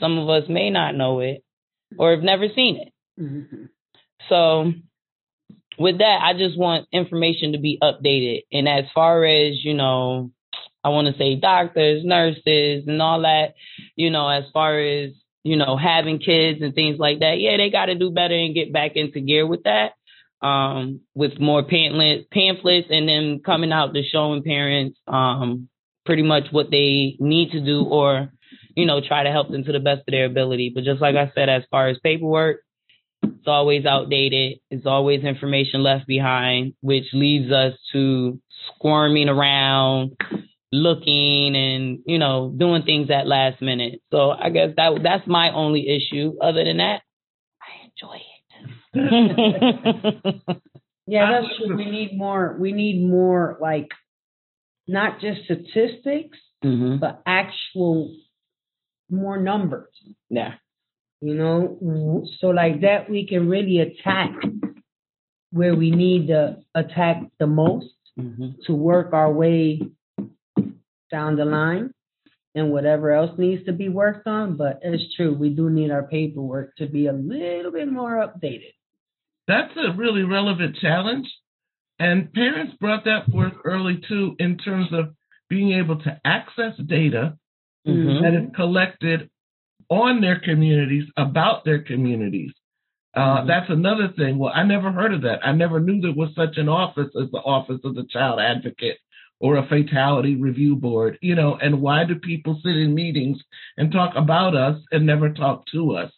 [0.00, 1.44] Some of us may not know it
[1.96, 2.92] or have never seen it.
[3.20, 3.64] Mm-hmm.
[4.28, 4.72] So
[5.78, 8.42] with that, I just want information to be updated.
[8.52, 10.32] And as far as, you know,
[10.82, 13.54] I want to say doctors, nurses, and all that,
[13.94, 15.10] you know, as far as,
[15.44, 17.38] you know, having kids and things like that.
[17.38, 19.92] Yeah, they got to do better and get back into gear with that.
[20.40, 25.68] Um, with more pamphlet, pamphlets and then coming out to showing parents um,
[26.06, 28.30] pretty much what they need to do or,
[28.76, 30.70] you know, try to help them to the best of their ability.
[30.72, 32.60] But just like I said, as far as paperwork,
[33.20, 34.60] it's always outdated.
[34.70, 38.40] It's always information left behind, which leads us to
[38.76, 40.12] squirming around,
[40.70, 44.02] looking and, you know, doing things at last minute.
[44.12, 46.34] So I guess that that's my only issue.
[46.40, 47.02] Other than that,
[47.60, 48.37] I enjoy it.
[51.06, 51.76] yeah, that's true.
[51.76, 53.88] We need more we need more like
[54.86, 56.96] not just statistics, mm-hmm.
[56.98, 58.16] but actual
[59.10, 59.92] more numbers.
[60.30, 60.54] Yeah.
[61.20, 64.30] You know, so like that we can really attack
[65.50, 68.50] where we need to attack the most mm-hmm.
[68.66, 69.80] to work our way
[71.10, 71.92] down the line
[72.54, 74.56] and whatever else needs to be worked on.
[74.56, 78.74] But it's true, we do need our paperwork to be a little bit more updated.
[79.48, 81.26] That's a really relevant challenge.
[81.98, 85.14] And parents brought that forth early too in terms of
[85.48, 87.36] being able to access data
[87.86, 88.22] mm-hmm.
[88.22, 89.30] that is collected
[89.88, 92.52] on their communities about their communities.
[93.16, 93.48] Uh, mm-hmm.
[93.48, 94.38] That's another thing.
[94.38, 95.44] Well, I never heard of that.
[95.44, 98.98] I never knew there was such an office as the Office of the Child Advocate
[99.40, 103.38] or a fatality review board, you know, and why do people sit in meetings
[103.76, 106.10] and talk about us and never talk to us?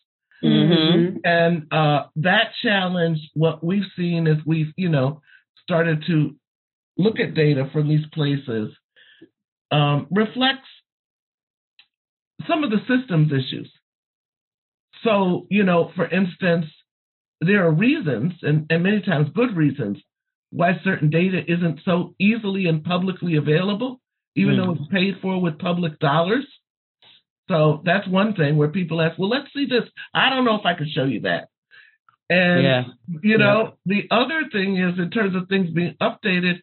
[0.42, 1.18] Mm-hmm.
[1.24, 5.20] And uh, that challenge, what we've seen is we've, you know,
[5.62, 6.36] started to
[6.96, 8.70] look at data from these places
[9.70, 10.68] um, reflects
[12.48, 13.70] some of the systems issues.
[15.04, 16.66] So, you know, for instance,
[17.40, 19.98] there are reasons, and, and many times good reasons,
[20.50, 24.00] why certain data isn't so easily and publicly available,
[24.36, 24.58] even mm.
[24.58, 26.44] though it's paid for with public dollars.
[27.50, 29.90] So that's one thing where people ask, well, let's see this.
[30.14, 31.48] I don't know if I can show you that.
[32.28, 32.82] And, yeah.
[33.22, 34.02] you know, yeah.
[34.08, 36.60] the other thing is in terms of things being updated,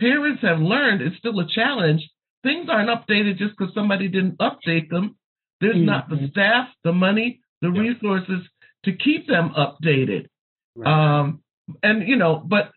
[0.00, 2.08] parents have learned it's still a challenge.
[2.44, 5.16] Things aren't updated just because somebody didn't update them.
[5.60, 5.86] There's mm-hmm.
[5.86, 7.80] not the staff, the money, the yeah.
[7.80, 8.48] resources
[8.84, 10.28] to keep them updated.
[10.76, 11.18] Right.
[11.18, 11.42] Um,
[11.82, 12.70] and, you know, but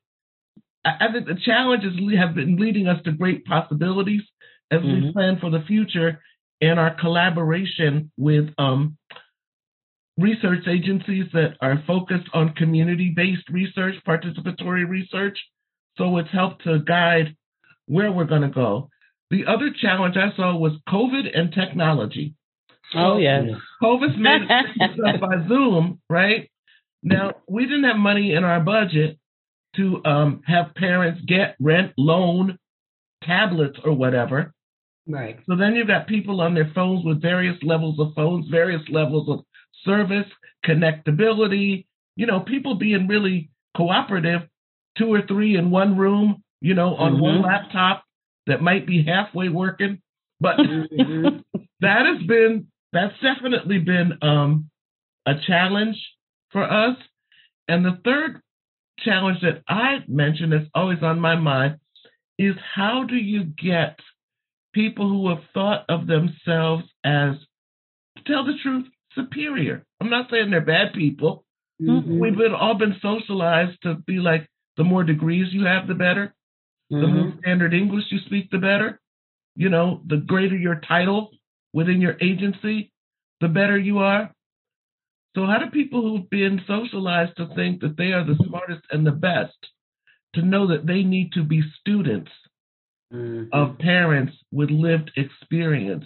[0.84, 4.24] I, think the challenges have been leading us to great possibilities
[4.72, 5.06] as mm-hmm.
[5.06, 6.20] we plan for the future
[6.64, 8.97] and our collaboration with um,
[10.18, 15.38] research agencies that are focused on community based research, participatory research.
[15.97, 17.36] So it's helped to guide
[17.88, 18.89] where we're going to go.
[19.30, 22.36] The other challenge I saw was COVID and technology.
[22.95, 23.43] Oh, yes.
[23.82, 26.49] COVID's made it by Zoom, right?
[27.01, 29.18] Now, we didn't have money in our budget
[29.76, 32.59] to um, have parents get rent, loan,
[33.24, 34.53] tablets, or whatever.
[35.08, 35.39] Right.
[35.47, 39.30] So then you've got people on their phones with various levels of phones, various levels
[39.30, 39.45] of
[39.84, 40.28] service,
[40.66, 41.86] connectability,
[42.16, 44.41] you know, people being really cooperative,
[44.97, 47.22] two or three in one room, you know, on mm-hmm.
[47.22, 48.04] one laptop
[48.47, 50.01] that might be halfway working.
[50.39, 51.38] But mm-hmm.
[51.82, 54.70] that has been, that's definitely been um,
[55.26, 55.97] a challenge
[56.51, 56.97] for us.
[57.68, 58.41] And the third
[58.99, 61.78] challenge that I mentioned that's always on my mind
[62.38, 63.97] is how do you get
[64.74, 67.36] people who have thought of themselves as,
[68.18, 69.86] to tell the truth, superior.
[70.02, 71.46] I'm not saying they're bad people.
[71.82, 72.20] Mm-hmm.
[72.20, 74.48] We've been all been socialized to be like
[74.78, 76.34] the more degrees you have, the better.
[76.92, 77.02] Mm-hmm.
[77.02, 79.00] The more standard English you speak, the better.
[79.56, 81.30] You know, the greater your title
[81.74, 82.92] within your agency,
[83.42, 84.34] the better you are.
[85.36, 89.06] So, how do people who've been socialized to think that they are the smartest and
[89.06, 89.58] the best
[90.36, 92.32] to know that they need to be students
[93.14, 93.45] mm-hmm.
[93.51, 96.05] of parents with lived experience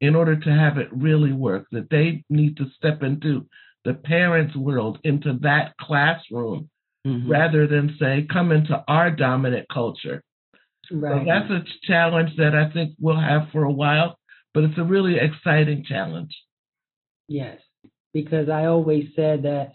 [0.00, 1.66] in order to have it really work?
[1.72, 3.46] That they need to step into
[3.84, 6.68] the parents' world, into that classroom,
[7.06, 7.30] mm-hmm.
[7.30, 10.22] rather than say, come into our dominant culture.
[10.90, 11.22] Right.
[11.22, 14.18] So that's a challenge that I think we'll have for a while,
[14.52, 16.36] but it's a really exciting challenge.
[17.28, 17.58] Yes
[18.12, 19.72] because I always said that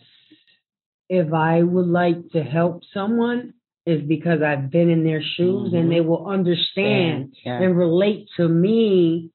[1.09, 3.53] if I would like to help someone,
[3.87, 5.75] is because I've been in their shoes mm-hmm.
[5.77, 7.65] and they will understand yeah, yeah.
[7.65, 9.31] and relate to me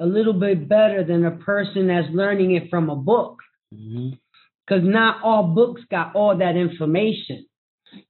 [0.00, 3.38] a little bit better than a person that's learning it from a book.
[3.70, 4.90] Because mm-hmm.
[4.90, 7.46] not all books got all that information.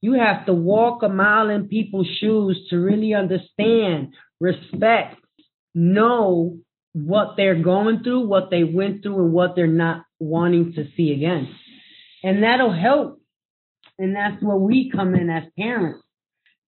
[0.01, 5.17] You have to walk a mile in people's shoes to really understand, respect,
[5.75, 6.59] know
[6.95, 11.13] what they're going through, what they went through, and what they're not wanting to see
[11.13, 11.55] again.
[12.23, 13.21] And that'll help.
[14.03, 16.03] And that's where we come in as parents,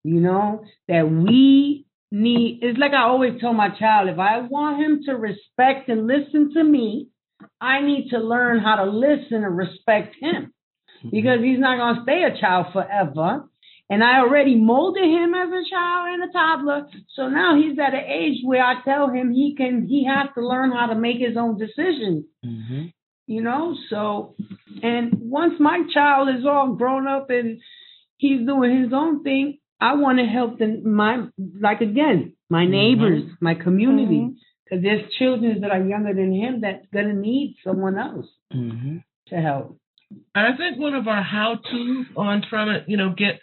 [0.04, 4.80] you know, that we need, it's like I always tell my child, if I want
[4.80, 7.08] him to respect and listen to me,
[7.60, 10.54] I need to learn how to listen and respect him
[11.10, 13.46] because he's not going to stay a child forever.
[13.90, 16.86] And I already molded him as a child and a toddler.
[17.16, 20.46] So now he's at an age where I tell him he can, he has to
[20.46, 22.26] learn how to make his own decisions.
[22.46, 22.86] Mm-hmm.
[23.26, 24.34] You know, so,
[24.82, 27.60] and once my child is all grown up and
[28.18, 31.26] he's doing his own thing, I want to help them, my,
[31.60, 33.44] like again, my neighbors, mm-hmm.
[33.44, 34.30] my community,
[34.64, 34.84] because mm-hmm.
[34.84, 38.98] there's children that are younger than him that's going to need someone else mm-hmm.
[39.28, 39.78] to help.
[40.34, 43.40] And I think one of our how to's on trying to, you know, get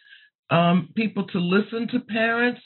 [0.49, 2.61] um, people to listen to parents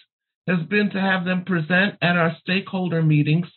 [0.47, 3.47] has been to have them present at our stakeholder meetings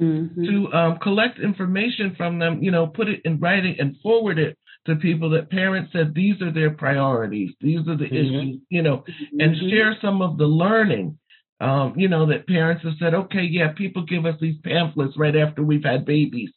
[0.00, 0.44] mm-hmm.
[0.44, 4.56] to um, collect information from them, you know, put it in writing and forward it
[4.86, 8.14] to people that parents said these are their priorities, these are the mm-hmm.
[8.14, 9.04] issues, you know,
[9.38, 9.68] and mm-hmm.
[9.68, 11.18] share some of the learning.
[11.60, 15.34] Um, you know, that parents have said, okay, yeah, people give us these pamphlets right
[15.34, 16.50] after we've had babies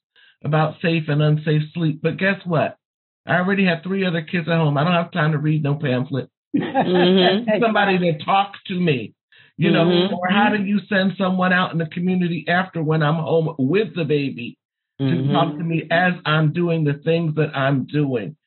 [0.43, 2.01] about safe and unsafe sleep.
[2.03, 2.77] But guess what?
[3.25, 4.77] I already have three other kids at home.
[4.77, 6.29] I don't have time to read no pamphlet.
[6.55, 7.49] Mm-hmm.
[7.61, 9.15] Somebody to talk to me
[9.61, 10.15] you know, mm-hmm.
[10.15, 13.95] or how do you send someone out in the community after when I'm home with
[13.95, 14.57] the baby
[14.99, 15.27] mm-hmm.
[15.27, 18.37] to talk to me as I'm doing the things that I'm doing?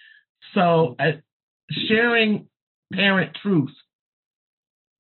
[0.55, 1.13] So, uh,
[1.71, 2.49] sharing
[2.93, 3.71] parent truth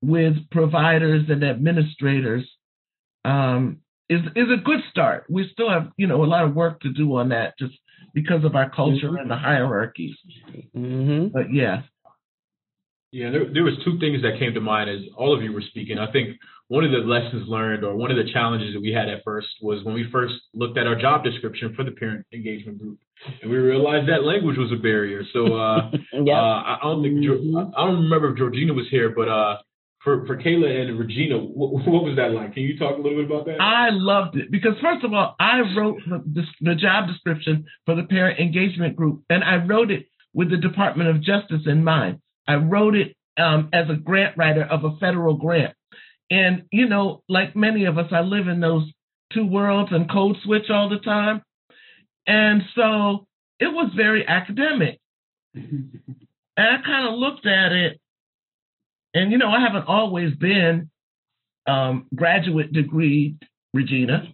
[0.02, 2.48] with providers and administrators
[3.24, 5.24] um, is is a good start.
[5.28, 7.74] We still have you know a lot of work to do on that, just
[8.14, 9.16] because of our culture mm-hmm.
[9.16, 10.14] and the hierarchies.
[10.76, 11.28] Mm-hmm.
[11.32, 11.82] But yeah,
[13.14, 15.62] yeah, there, there was two things that came to mind as all of you were
[15.70, 16.00] speaking.
[16.00, 16.36] I think
[16.66, 19.46] one of the lessons learned or one of the challenges that we had at first
[19.62, 22.98] was when we first looked at our job description for the parent engagement group,
[23.40, 25.22] and we realized that language was a barrier.
[25.32, 26.34] So uh, yeah.
[26.34, 27.56] uh, I don't think mm-hmm.
[27.78, 29.58] I don't remember if Georgina was here, but uh,
[30.02, 32.54] for for Kayla and Regina, what, what, was that like?
[32.54, 33.60] Can you talk a little bit about that?
[33.60, 38.02] I loved it because first of all, I wrote the, the job description for the
[38.02, 42.18] parent engagement group, and I wrote it with the Department of Justice in mind.
[42.46, 45.74] I wrote it um, as a grant writer of a federal grant.
[46.30, 48.90] And, you know, like many of us, I live in those
[49.32, 51.42] two worlds and code switch all the time.
[52.26, 53.26] And so
[53.60, 55.00] it was very academic.
[55.54, 56.00] and
[56.56, 58.00] I kind of looked at it,
[59.14, 60.90] and, you know, I haven't always been
[61.66, 63.36] um, graduate degree
[63.72, 64.24] Regina.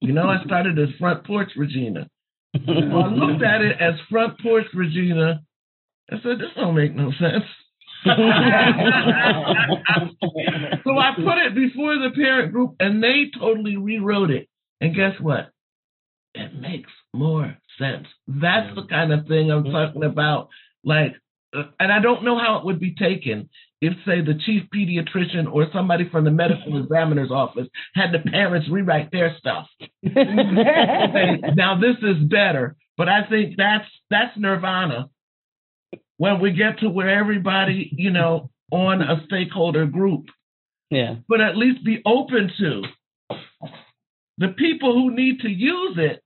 [0.00, 2.08] You know, I started as front porch Regina.
[2.54, 5.40] I looked at it as front porch Regina.
[6.10, 7.44] I said, this don't make no sense.
[8.04, 8.84] so I
[11.16, 14.48] put it before the parent group and they totally rewrote it.
[14.80, 15.50] And guess what?
[16.34, 18.06] It makes more sense.
[18.26, 20.48] That's the kind of thing I'm talking about.
[20.84, 21.16] Like,
[21.54, 23.48] uh, and I don't know how it would be taken
[23.80, 28.68] if, say, the chief pediatrician or somebody from the medical examiner's office had the parents
[28.70, 29.66] rewrite their stuff.
[30.02, 35.08] now this is better, but I think that's that's nirvana
[36.18, 40.26] when we get to where everybody, you know, on a stakeholder group.
[40.90, 41.16] Yeah.
[41.28, 42.82] But at least be open to
[44.38, 46.22] the people who need to use it,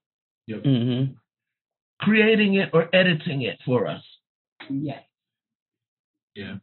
[0.47, 0.63] yep.
[0.63, 1.13] mm-hmm.
[2.01, 4.03] creating it or editing it for us.
[4.69, 5.01] Yeah.
[6.35, 6.57] Yeah.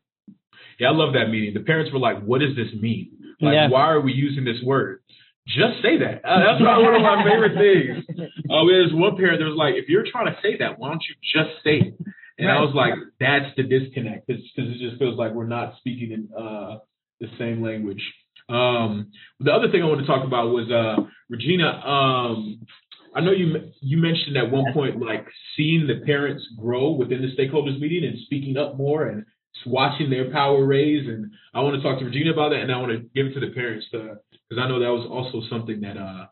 [0.79, 1.53] Yeah, I love that meeting.
[1.53, 3.11] The parents were like, what does this mean?
[3.41, 3.69] Like, yeah.
[3.69, 5.01] why are we using this word?
[5.47, 6.23] Just say that.
[6.23, 8.29] Uh, that's one of my favorite things.
[8.51, 10.89] Oh, uh, there's one parent that was like, if you're trying to say that, why
[10.89, 11.93] don't you just say it?
[12.39, 12.57] And right.
[12.57, 16.29] I was like, that's the disconnect because it just feels like we're not speaking in
[16.33, 16.77] uh,
[17.19, 18.01] the same language.
[18.47, 19.11] Um,
[19.41, 21.67] the other thing I want to talk about was uh, Regina.
[21.67, 22.65] Um,
[23.13, 25.27] I know you you mentioned at one point like
[25.57, 29.25] seeing the parents grow within the stakeholders meeting and speaking up more and
[29.65, 31.07] watching their power raise.
[31.07, 33.33] And I want to talk to Regina about that, and I want to give it
[33.33, 36.27] to the parents because I know that was also something that uh,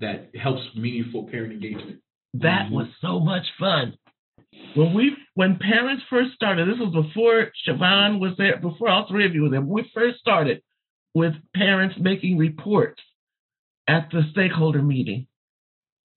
[0.00, 2.00] that helps meaningful parent engagement.
[2.34, 3.96] That was so much fun
[4.74, 9.26] when we when parents first started, this was before Chavon was there, before all three
[9.26, 9.60] of you were there.
[9.60, 10.62] We first started
[11.14, 13.00] with parents making reports
[13.88, 15.26] at the stakeholder meeting.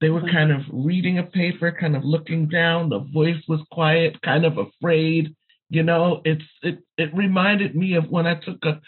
[0.01, 2.89] They were kind of reading a paper, kind of looking down.
[2.89, 5.35] The voice was quiet, kind of afraid.
[5.69, 8.79] You know, it's it it reminded me of when I took a,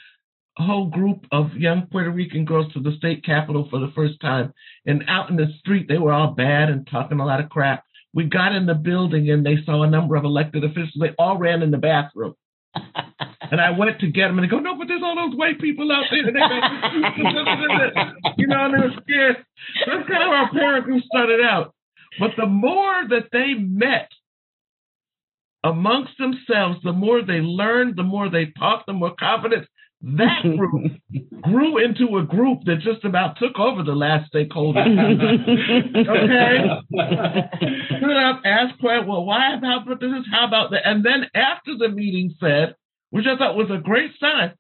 [0.58, 4.20] a whole group of young Puerto Rican girls to the state capitol for the first
[4.20, 4.54] time,
[4.86, 7.84] and out in the street they were all bad and talking a lot of crap
[8.14, 10.98] we got in the building and they saw a number of elected officials.
[11.00, 12.36] They all ran in the bathroom.
[12.76, 15.60] and I went to get them and they go, no, but there's all those white
[15.60, 16.26] people out there.
[16.26, 16.40] They go,
[18.38, 19.46] you know, and they were scared.
[19.86, 21.74] That's kind of our parent group started out.
[22.20, 24.10] But the more that they met
[25.64, 29.68] amongst themselves, the more they learned, the more they talked, the more confidence
[30.02, 30.94] that group
[31.42, 34.80] grew into a group that just about took over the last stakeholder.
[34.80, 36.58] okay?
[37.98, 40.26] Stood up, asked questions, well, why about this?
[40.32, 40.88] How about that?
[40.88, 42.76] And then after the meeting said,
[43.10, 44.54] which I thought was a great sign,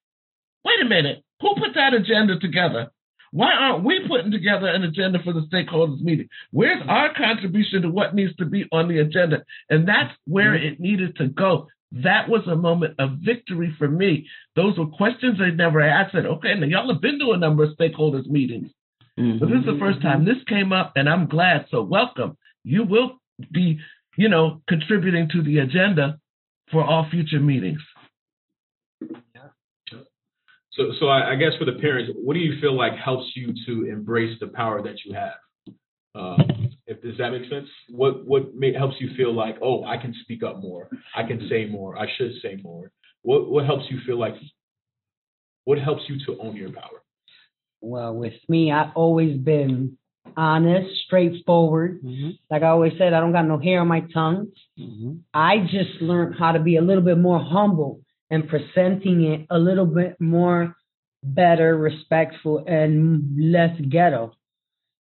[0.65, 2.91] wait a minute, who put that agenda together?
[3.31, 6.29] Why aren't we putting together an agenda for the stakeholders meeting?
[6.51, 9.43] Where's our contribution to what needs to be on the agenda?
[9.69, 11.67] And that's where it needed to go.
[11.91, 14.27] That was a moment of victory for me.
[14.55, 16.13] Those were questions I never asked.
[16.13, 18.69] I said, okay, now y'all have been to a number of stakeholders meetings.
[19.19, 19.39] Mm-hmm.
[19.39, 21.65] But this is the first time this came up, and I'm glad.
[21.71, 22.37] So welcome.
[22.63, 23.19] You will
[23.51, 23.79] be,
[24.17, 26.19] you know, contributing to the agenda
[26.71, 27.81] for all future meetings.
[29.01, 29.49] Yeah.
[30.73, 33.53] So, so I, I, guess for the parents, what do you feel like helps you
[33.65, 35.33] to embrace the power that you have?
[36.15, 37.67] Um, if does that make sense?
[37.89, 41.47] What what may, helps you feel like, oh, I can speak up more, I can
[41.49, 42.91] say more, I should say more.
[43.21, 44.33] What what helps you feel like?
[45.65, 47.03] What helps you to own your power?
[47.81, 49.97] Well, with me, I've always been
[50.35, 52.01] honest, straightforward.
[52.01, 52.29] Mm-hmm.
[52.49, 54.47] Like I always said, I don't got no hair on my tongue.
[54.79, 55.17] Mm-hmm.
[55.33, 59.57] I just learned how to be a little bit more humble and presenting it a
[59.57, 60.75] little bit more
[61.23, 64.33] better, respectful, and less ghetto.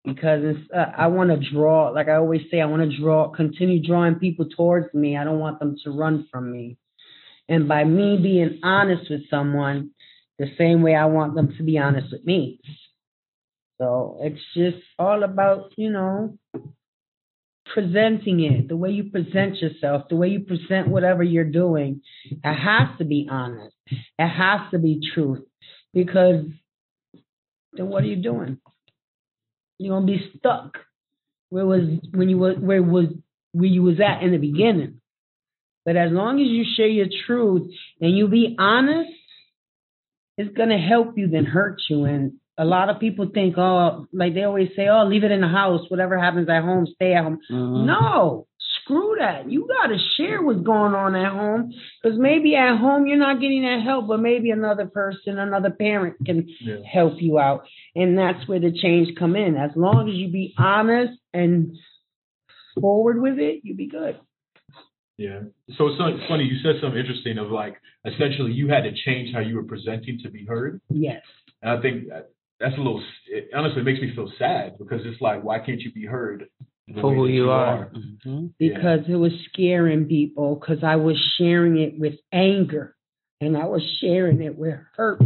[0.04, 3.80] Because uh, I want to draw, like I always say, I want to draw, continue
[3.86, 5.16] drawing people towards me.
[5.16, 6.76] I don't want them to run from me.
[7.48, 9.90] And by me being honest with someone,
[10.38, 12.60] the same way I want them to be honest with me.
[13.78, 16.38] So it's just all about, you know,
[17.72, 22.38] presenting it, the way you present yourself, the way you present whatever you're doing, it
[22.42, 23.74] has to be honest.
[23.86, 25.44] It has to be truth.
[25.94, 26.44] Because
[27.72, 28.58] then what are you doing?
[29.82, 30.78] You're gonna be stuck
[31.50, 33.06] where was when you was where was
[33.52, 35.00] where you was at in the beginning.
[35.84, 37.70] But as long as you share your truth
[38.00, 39.10] and you be honest,
[40.38, 42.04] it's gonna help you than hurt you.
[42.04, 45.40] And a lot of people think, oh, like they always say, oh, leave it in
[45.40, 45.82] the house.
[45.88, 47.40] Whatever happens at home, stay at home.
[47.50, 47.86] Mm-hmm.
[47.86, 48.46] No,
[48.82, 49.50] screw that.
[49.50, 51.72] You got to share what's going on at home
[52.02, 56.16] because maybe at home you're not getting that help, but maybe another person, another parent
[56.24, 56.76] can yeah.
[56.90, 57.66] help you out.
[57.94, 59.56] And that's where the change come in.
[59.56, 61.76] As long as you be honest and
[62.80, 64.18] forward with it, you be good.
[65.18, 65.40] Yeah.
[65.76, 66.44] So it's funny.
[66.44, 67.76] You said something interesting of like
[68.06, 70.80] essentially you had to change how you were presenting to be heard.
[70.88, 71.22] Yes.
[71.60, 72.04] And I think
[72.58, 73.02] that's a little.
[73.28, 76.46] It honestly makes me feel sad because it's like, why can't you be heard
[77.00, 77.66] for who you, you are?
[77.66, 77.90] are.
[77.90, 78.46] Mm-hmm.
[78.58, 79.14] Because yeah.
[79.14, 80.56] it was scaring people.
[80.56, 82.96] Because I was sharing it with anger,
[83.40, 85.20] and I was sharing it with hurt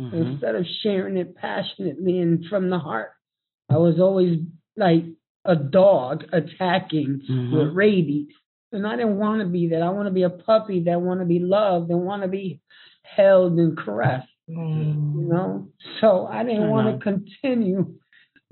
[0.00, 0.16] mm-hmm.
[0.16, 3.12] instead of sharing it passionately and from the heart.
[3.68, 4.40] I was always
[4.76, 5.04] like
[5.44, 7.56] a dog attacking mm-hmm.
[7.56, 8.28] with rabies.
[8.72, 9.82] And I didn't want to be that.
[9.82, 12.60] I want to be a puppy that want to be loved and want to be
[13.02, 14.28] held and caressed.
[14.48, 15.14] Mm.
[15.16, 15.68] You know,
[16.00, 17.94] so I didn't want to continue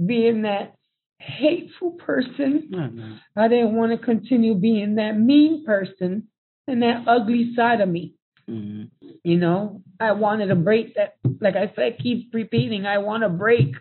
[0.04, 0.74] being that
[1.18, 2.68] hateful person.
[2.72, 3.14] Mm-hmm.
[3.36, 6.28] I didn't want to continue being that mean person
[6.66, 8.14] and that ugly side of me.
[8.48, 8.97] Mm-hmm.
[9.24, 11.16] You know, I wanted to break that.
[11.40, 12.86] Like I said, keep repeating.
[12.86, 13.74] I want to break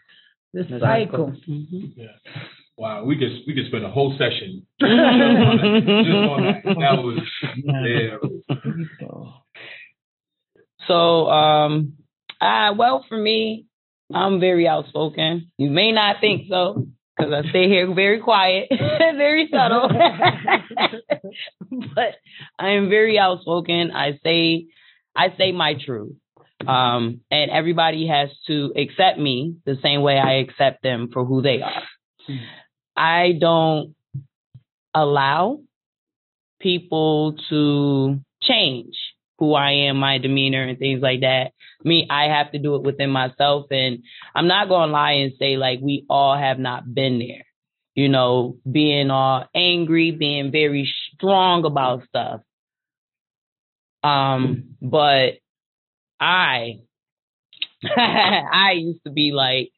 [0.53, 1.33] the, the cycle.
[1.47, 1.99] Mm-hmm.
[1.99, 2.07] Yeah.
[2.77, 6.61] Wow, we could we could spend a whole session just on that.
[6.63, 7.19] That was
[7.63, 8.17] yeah.
[10.87, 11.93] So um
[12.39, 13.65] uh, well, for me,
[14.13, 15.51] I'm very outspoken.
[15.57, 19.89] You may not think so because I stay here very quiet, very subtle.
[21.95, 22.15] but
[22.59, 23.91] I am very outspoken.
[23.91, 24.67] I say,
[25.17, 26.13] I say my truth.
[26.65, 31.41] Um, and everybody has to accept me the same way I accept them for who
[31.41, 31.83] they are.
[32.95, 33.95] I don't
[34.93, 35.59] allow
[36.59, 38.95] people to change
[39.37, 41.51] who I am, my demeanor, and things like that.
[41.83, 43.67] Me, I have to do it within myself.
[43.69, 43.99] And
[44.33, 47.45] I'm not going to lie and say, like, we all have not been there.
[47.93, 52.41] You know, being all angry, being very strong about stuff.
[54.07, 55.39] Um, but
[56.19, 56.79] I,
[57.97, 59.71] I used to be like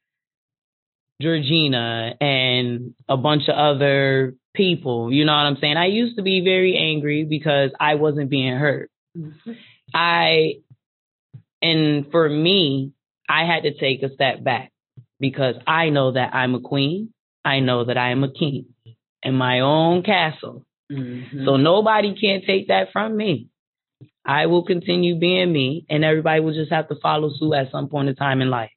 [1.22, 5.12] Georgina and a bunch of other people.
[5.12, 5.78] You know what I'm saying?
[5.78, 8.90] I used to be very angry because I wasn't being heard.
[9.18, 9.52] Mm-hmm.
[9.94, 10.56] I,
[11.62, 12.94] and for me,
[13.28, 14.72] I had to take a step back
[15.20, 17.14] because I know that I'm a queen.
[17.44, 18.68] I know that I am a king
[19.24, 20.66] in my own castle.
[20.92, 21.46] Mm-hmm.
[21.46, 23.50] So nobody can take that from me.
[24.26, 27.90] I will continue being me, and everybody will just have to follow suit at some
[27.90, 28.72] point in time in life.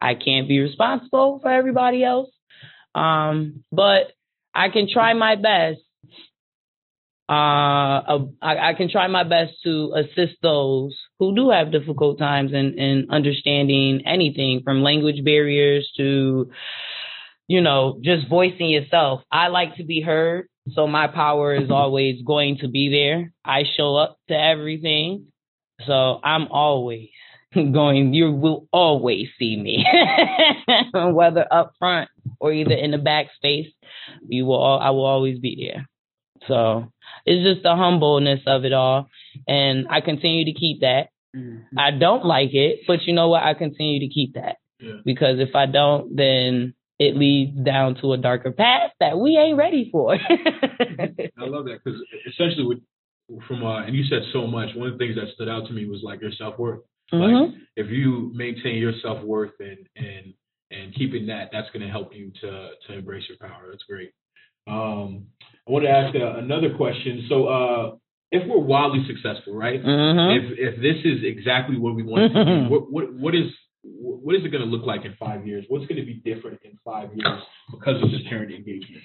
[0.00, 2.30] I can't be responsible for everybody else,
[2.94, 4.12] um, but
[4.54, 5.80] I can try my best
[7.30, 8.02] uh,
[8.42, 12.76] I, I, can try my best to assist those who do have difficult times in,
[12.76, 16.50] in understanding anything from language barriers to,
[17.46, 19.22] you know, just voicing yourself.
[19.30, 20.48] I like to be heard.
[20.68, 23.32] So my power is always going to be there.
[23.44, 25.26] I show up to everything.
[25.86, 27.08] So I'm always
[27.54, 29.84] going, you will always see me,
[30.94, 33.68] whether up front or either in the back space.
[34.28, 35.88] You will, all, I will always be there.
[36.46, 36.92] So
[37.24, 39.08] it's just the humbleness of it all.
[39.46, 41.08] And I continue to keep that.
[41.36, 41.78] Mm-hmm.
[41.78, 43.42] I don't like it, but you know what?
[43.42, 44.56] I continue to keep that.
[44.80, 44.94] Yeah.
[45.04, 49.56] Because if I don't, then it leads down to a darker path that we ain't
[49.56, 50.14] ready for.
[50.20, 51.98] I love that because
[52.28, 54.68] essentially, with, from uh, and you said so much.
[54.76, 56.80] One of the things that stood out to me was like your self worth.
[57.10, 57.52] Mm-hmm.
[57.52, 60.34] Like if you maintain your self worth and and
[60.70, 63.64] and keeping that, that's going to help you to to embrace your power.
[63.70, 64.12] That's great.
[64.68, 65.28] Um,
[65.66, 67.24] I want to ask uh, another question.
[67.30, 67.96] So, uh,
[68.30, 69.82] if we're wildly successful, right?
[69.82, 70.52] Mm-hmm.
[70.52, 73.50] If if this is exactly what we want to do, what, what what is
[74.22, 75.64] what is it going to look like in five years?
[75.68, 77.40] What's going to be different in five years
[77.70, 79.02] because of this parent engagement?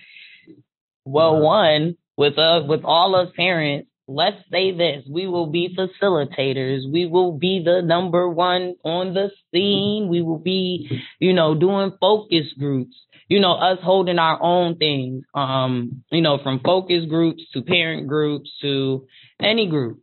[1.06, 6.92] Well, one with uh with all us parents, let's say this: we will be facilitators.
[6.92, 10.08] We will be the number one on the scene.
[10.10, 10.90] We will be,
[11.20, 12.96] you know, doing focus groups
[13.28, 18.08] you know, us holding our own things, um, you know, from focus groups to parent
[18.08, 19.08] groups to
[19.42, 20.02] any group,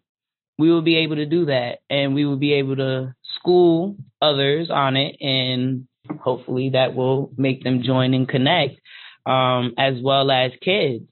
[0.58, 4.70] we will be able to do that and we will be able to school others
[4.70, 5.86] on it and
[6.20, 8.80] hopefully that will make them join and connect
[9.26, 11.04] um, as well as kids.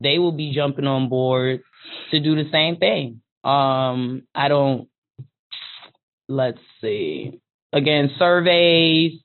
[0.00, 1.60] They will be jumping on board
[2.10, 3.20] to do the same thing.
[3.42, 4.88] Um, I don't,
[6.28, 7.40] let's see,
[7.72, 9.20] again, surveys,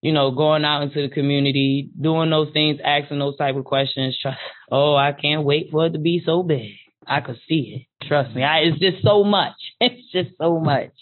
[0.00, 4.18] you know, going out into the community, doing those things, asking those type of questions.
[4.20, 4.36] Try,
[4.70, 6.72] oh, I can't wait for it to be so big.
[7.06, 7.91] I could see it.
[8.08, 8.42] Trust me.
[8.42, 9.54] I, it's just so much.
[9.80, 10.92] It's just so much.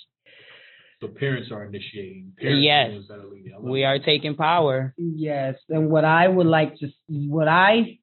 [1.01, 2.33] So parents are initiating.
[2.39, 4.95] Parents yes, are we are taking power.
[4.97, 7.99] Yes, and what I would like to, what I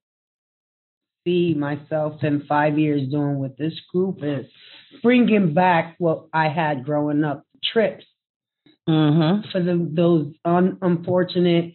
[1.25, 4.45] see myself in five years doing with this group is
[5.03, 8.05] bringing back what I had growing up, trips
[8.87, 9.49] mm-hmm.
[9.51, 11.73] for the, those un, unfortunate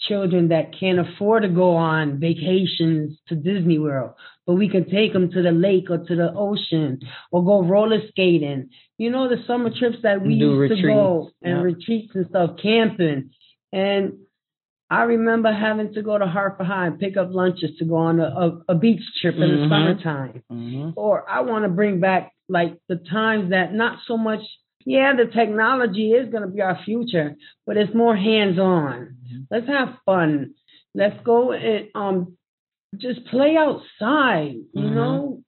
[0.00, 4.12] children that can't afford to go on vacations to Disney World,
[4.46, 8.00] but we can take them to the lake or to the ocean or go roller
[8.08, 8.70] skating.
[8.98, 10.82] You know, the summer trips that we used retreats.
[10.82, 13.30] to go and retreats and stuff, camping.
[13.72, 14.18] And
[14.90, 18.20] I remember having to go to Harper High and pick up lunches to go on
[18.20, 19.62] a, a, a beach trip in mm-hmm.
[19.62, 20.42] the summertime.
[20.52, 20.90] Mm-hmm.
[20.96, 24.40] Or I want to bring back like the times that not so much
[24.86, 27.36] yeah, the technology is going to be our future,
[27.66, 29.16] but it's more hands on.
[29.24, 29.38] Mm-hmm.
[29.50, 30.54] Let's have fun.
[30.94, 32.36] Let's go and um,
[32.98, 34.94] just play outside, you mm-hmm.
[34.94, 35.42] know,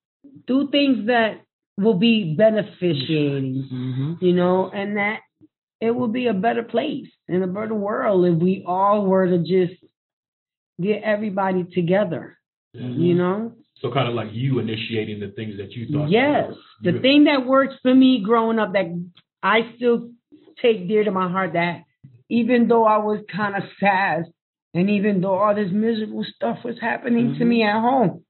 [0.46, 1.40] do things that
[1.76, 4.24] will be beneficiating, mm-hmm.
[4.24, 5.20] you know, and that
[5.80, 9.38] it will be a better place and a better world if we all were to
[9.38, 9.80] just
[10.80, 12.38] get everybody together,
[12.74, 13.00] mm-hmm.
[13.00, 13.52] you know?
[13.82, 16.10] So kind of like you initiating the things that you thought.
[16.10, 18.86] Yes, the thing that works for me growing up that
[19.42, 20.10] I still
[20.62, 21.82] take dear to my heart that
[22.30, 24.24] even though I was kind of sad
[24.76, 27.38] and even though all this miserable stuff was happening mm-hmm.
[27.38, 28.24] to me at home,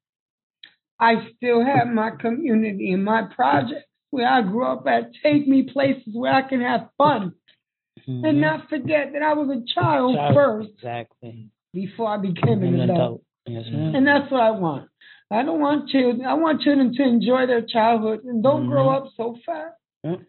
[0.98, 5.68] I still have my community and my projects where I grew up at take me
[5.70, 7.32] places where I can have fun
[8.08, 8.24] mm-hmm.
[8.24, 10.68] and not forget that I was a child, child first.
[10.76, 11.50] Exactly.
[11.74, 12.98] Before I became an, an adult.
[12.98, 13.22] adult.
[13.48, 14.88] Yes, and that's what I want.
[15.30, 16.24] I don't want children.
[16.24, 18.70] I want children to enjoy their childhood and don't mm-hmm.
[18.70, 20.20] grow up so fast.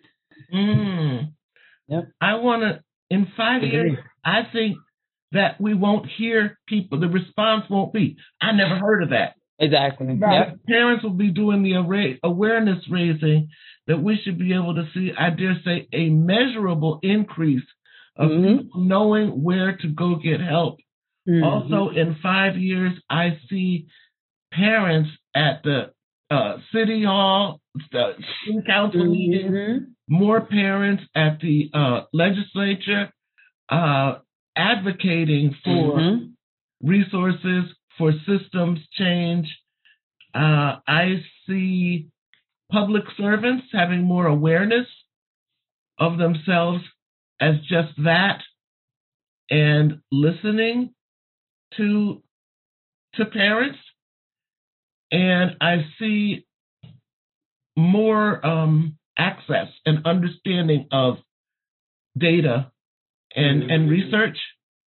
[0.54, 1.34] Mm.
[1.88, 2.10] Yep.
[2.20, 4.78] I want to, in five years, I think
[5.32, 9.34] that we won't hear people, the response won't be, I never heard of that.
[9.60, 10.08] Exactly.
[10.08, 10.50] Right.
[10.50, 10.60] Yep.
[10.68, 11.74] Parents will be doing the
[12.24, 13.50] awareness raising
[13.88, 17.64] that we should be able to see, I dare say, a measurable increase
[18.16, 18.88] of mm-hmm.
[18.88, 20.80] knowing where to go get help.
[21.28, 21.44] Mm-hmm.
[21.44, 23.88] Also, in five years, I see
[24.54, 25.92] parents at the
[26.30, 27.60] uh, city hall,
[27.92, 28.12] the
[28.46, 29.12] city council mm-hmm.
[29.12, 33.12] meetings, more parents at the uh, legislature
[33.70, 34.20] uh,
[34.58, 36.88] advocating for mm-hmm.
[36.88, 37.66] resources
[37.98, 39.48] for systems change.
[40.34, 42.10] Uh, I see
[42.72, 44.88] public servants having more awareness
[46.00, 46.84] of themselves
[47.40, 48.42] as just that
[49.50, 50.94] and listening
[51.78, 52.22] to
[53.16, 53.80] to parents
[55.12, 56.46] and i see
[57.78, 61.18] more um, access and understanding of
[62.18, 62.72] data
[63.38, 63.90] and, and mm-hmm.
[63.90, 64.38] research.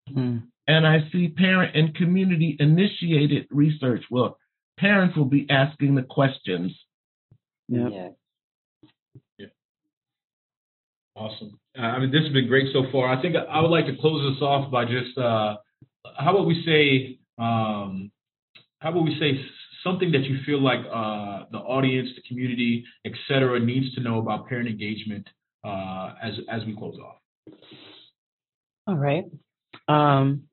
[0.10, 0.44] Mm.
[0.68, 4.04] And I see parent and community initiated research.
[4.12, 4.38] Well,
[4.80, 6.72] parents will be asking the questions.
[7.70, 7.90] Yep.
[7.92, 8.10] Yeah.
[11.16, 11.60] Awesome.
[11.78, 13.08] Uh, I mean, this has been great so far.
[13.08, 15.58] I think I would like to close this off by just, uh,
[16.18, 18.12] how about we say, um,
[18.80, 19.40] how about we say
[19.84, 24.18] something that you feel like uh, the audience, the community, et cetera, needs to know
[24.18, 25.28] about parent engagement
[25.64, 27.18] uh, as as we close off.
[28.88, 29.26] All right.
[29.88, 30.44] Um,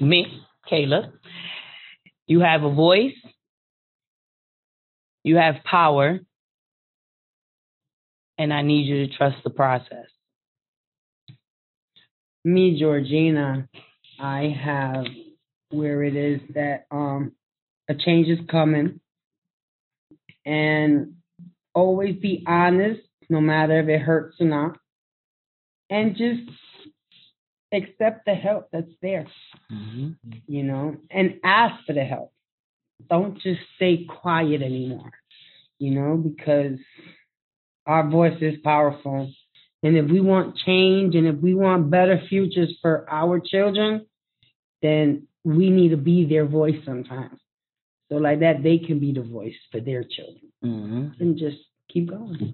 [0.00, 0.26] me,
[0.70, 1.12] Kayla.
[2.26, 3.14] You have a voice.
[5.24, 6.20] You have power.
[8.38, 10.06] And I need you to trust the process.
[12.44, 13.68] Me, Georgina,
[14.18, 15.04] I have
[15.70, 17.32] where it is that um
[17.88, 19.00] a change is coming
[20.44, 21.14] and
[21.74, 24.78] always be honest, no matter if it hurts or not.
[25.90, 26.50] And just
[27.72, 29.26] accept the help that's there,
[30.46, 32.32] you know, and ask for the help.
[33.08, 35.10] Don't just stay quiet anymore,
[35.78, 36.78] you know, because
[37.86, 39.32] our voice is powerful.
[39.82, 44.06] And if we want change and if we want better futures for our children,
[44.82, 47.38] then we need to be their voice sometimes.
[48.10, 51.22] So like that, they can be the voice for their children Mm-hmm.
[51.22, 51.56] and just
[51.90, 52.52] keep going.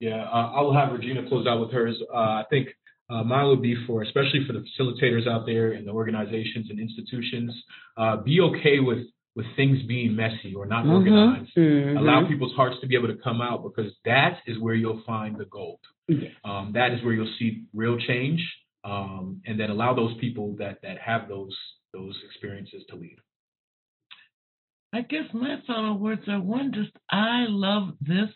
[0.00, 1.96] Yeah, uh, I'll have Regina close out with hers.
[2.12, 2.68] Uh, I think
[3.08, 6.78] uh, mine would be for, especially for the facilitators out there and the organizations and
[6.80, 7.52] institutions,
[7.96, 10.92] uh, be okay with with things being messy or not Mhm.
[10.92, 11.54] organized.
[11.54, 11.98] Mhm.
[11.98, 15.36] Allow people's hearts to be able to come out because that is where you'll find
[15.36, 15.80] the gold.
[16.08, 16.30] Yeah.
[16.42, 18.40] Um, that is where you'll see real change,
[18.82, 21.54] um, and then allow those people that that have those
[21.92, 23.18] those experiences to lead.
[24.94, 28.30] I guess my final words are one, just I love this.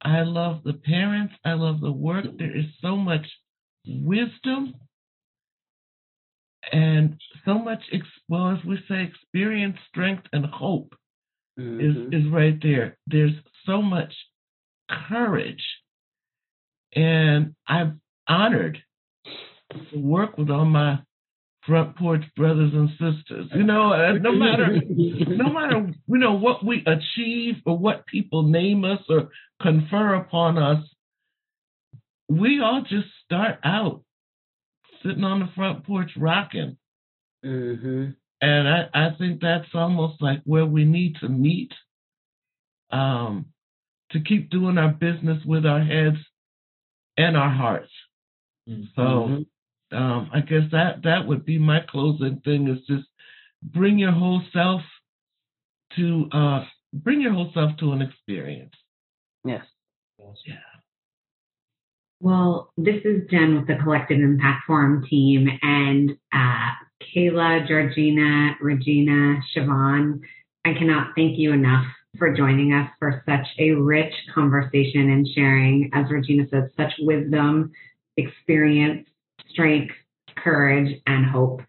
[0.00, 1.34] I love the parents.
[1.44, 2.24] I love the work.
[2.38, 3.26] There is so much
[3.86, 4.74] wisdom
[6.72, 10.94] and so much, ex- well, as we say, experience, strength, and hope
[11.56, 12.14] is, Mhm.
[12.14, 12.96] is right there.
[13.06, 14.14] There's so much
[14.88, 15.64] courage.
[16.94, 18.82] And I'm honored
[19.90, 21.00] to work with all my
[21.62, 23.48] front porch brothers and sisters.
[23.54, 28.42] You know, uh, no matter no matter you know what we achieve or what people
[28.42, 30.84] name us or confer upon us,
[32.30, 34.02] we all just start out
[35.02, 36.78] sitting on the front porch rocking.
[37.44, 38.14] Mhm.
[38.40, 41.72] And I, I think that's almost like where we need to meet
[42.90, 43.46] um,
[44.12, 46.18] to keep doing our business with our heads
[47.16, 47.92] and our hearts.
[48.94, 49.46] So Mhm.
[49.92, 53.08] um, I guess that that would be my closing thing is just
[53.62, 54.82] bring your whole self
[55.96, 58.74] to uh, bring your whole self to an experience.
[59.44, 59.66] Yes.
[60.46, 60.60] Yeah.
[62.22, 66.70] Well, this is Jen with the Collective Impact Forum team, and uh,
[67.02, 70.20] Kayla, Georgina, Regina, Chavon.
[70.66, 71.86] I cannot thank you enough
[72.18, 77.72] for joining us for such a rich conversation and sharing, as Regina said, such wisdom,
[78.18, 79.08] experience,
[79.48, 79.94] strength,
[80.36, 81.62] courage, and hope.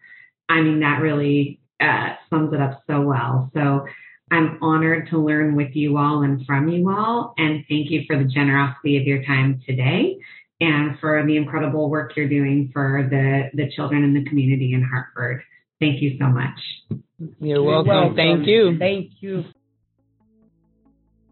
[0.50, 3.50] I mean, that really uh, sums it up so well.
[3.54, 3.86] So
[4.30, 8.18] I'm honored to learn with you all and from you all, and thank you for
[8.18, 10.18] the generosity of your time today
[10.62, 14.82] and for the incredible work you're doing for the, the children in the community in
[14.82, 15.42] Hartford.
[15.80, 17.02] Thank you so much.
[17.40, 18.14] You're welcome.
[18.14, 18.78] Thank you.
[18.78, 19.44] Thank you.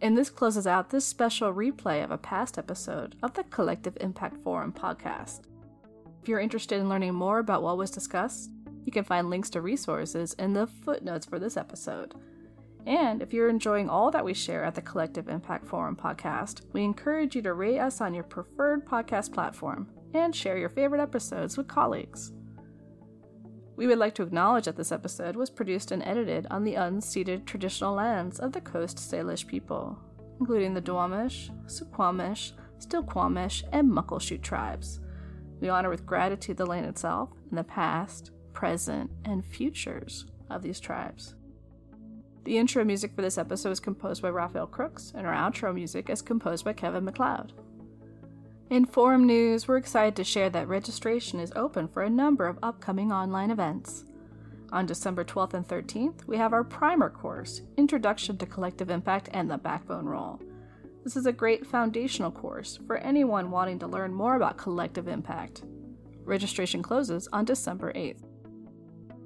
[0.03, 4.43] And this closes out this special replay of a past episode of the Collective Impact
[4.43, 5.43] Forum podcast.
[6.23, 8.51] If you're interested in learning more about what was discussed,
[8.85, 12.15] you can find links to resources in the footnotes for this episode.
[12.87, 16.83] And if you're enjoying all that we share at the Collective Impact Forum podcast, we
[16.83, 21.57] encourage you to rate us on your preferred podcast platform and share your favorite episodes
[21.57, 22.33] with colleagues.
[23.77, 27.47] We would like to acknowledge that this episode was produced and edited on the unceded
[27.47, 29.99] traditional lands of the Coast Salish people,
[30.39, 35.01] including the Duwamish, Suquamish, Stillaguamish, and Muckleshoot tribes.
[35.61, 40.81] We honor with gratitude the land itself and the past, present, and futures of these
[40.81, 41.35] tribes.
[42.45, 46.09] The intro music for this episode is composed by Rafael Krux, and our outro music
[46.09, 47.53] is composed by Kevin Macleod.
[48.71, 52.59] In Forum News, we're excited to share that registration is open for a number of
[52.63, 54.05] upcoming online events.
[54.73, 59.51] On December 12th and 13th, we have our primer course, Introduction to Collective Impact and
[59.51, 60.41] the Backbone Role.
[61.05, 65.65] This is a great foundational course for anyone wanting to learn more about collective impact.
[66.25, 68.30] Registration closes on December 8th.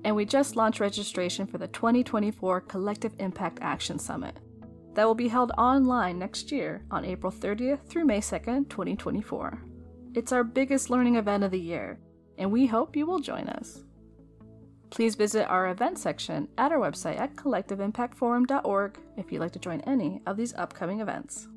[0.05, 4.39] And we just launched registration for the 2024 Collective Impact Action Summit
[4.95, 9.63] that will be held online next year on April 30th through May 2nd, 2024.
[10.15, 11.99] It's our biggest learning event of the year,
[12.39, 13.83] and we hope you will join us.
[14.91, 19.81] Please visit our event section at our website at collectiveimpactforum.org if you'd like to join
[19.81, 21.49] any of these upcoming events.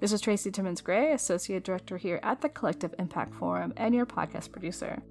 [0.00, 4.06] This is Tracy Timmons Gray, Associate Director here at the Collective Impact Forum and your
[4.06, 5.02] podcast producer.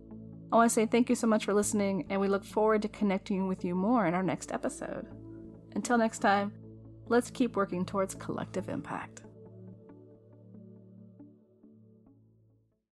[0.54, 2.88] I want to say thank you so much for listening, and we look forward to
[2.88, 5.08] connecting with you more in our next episode.
[5.74, 6.54] Until next time,
[7.08, 9.23] let's keep working towards collective impact.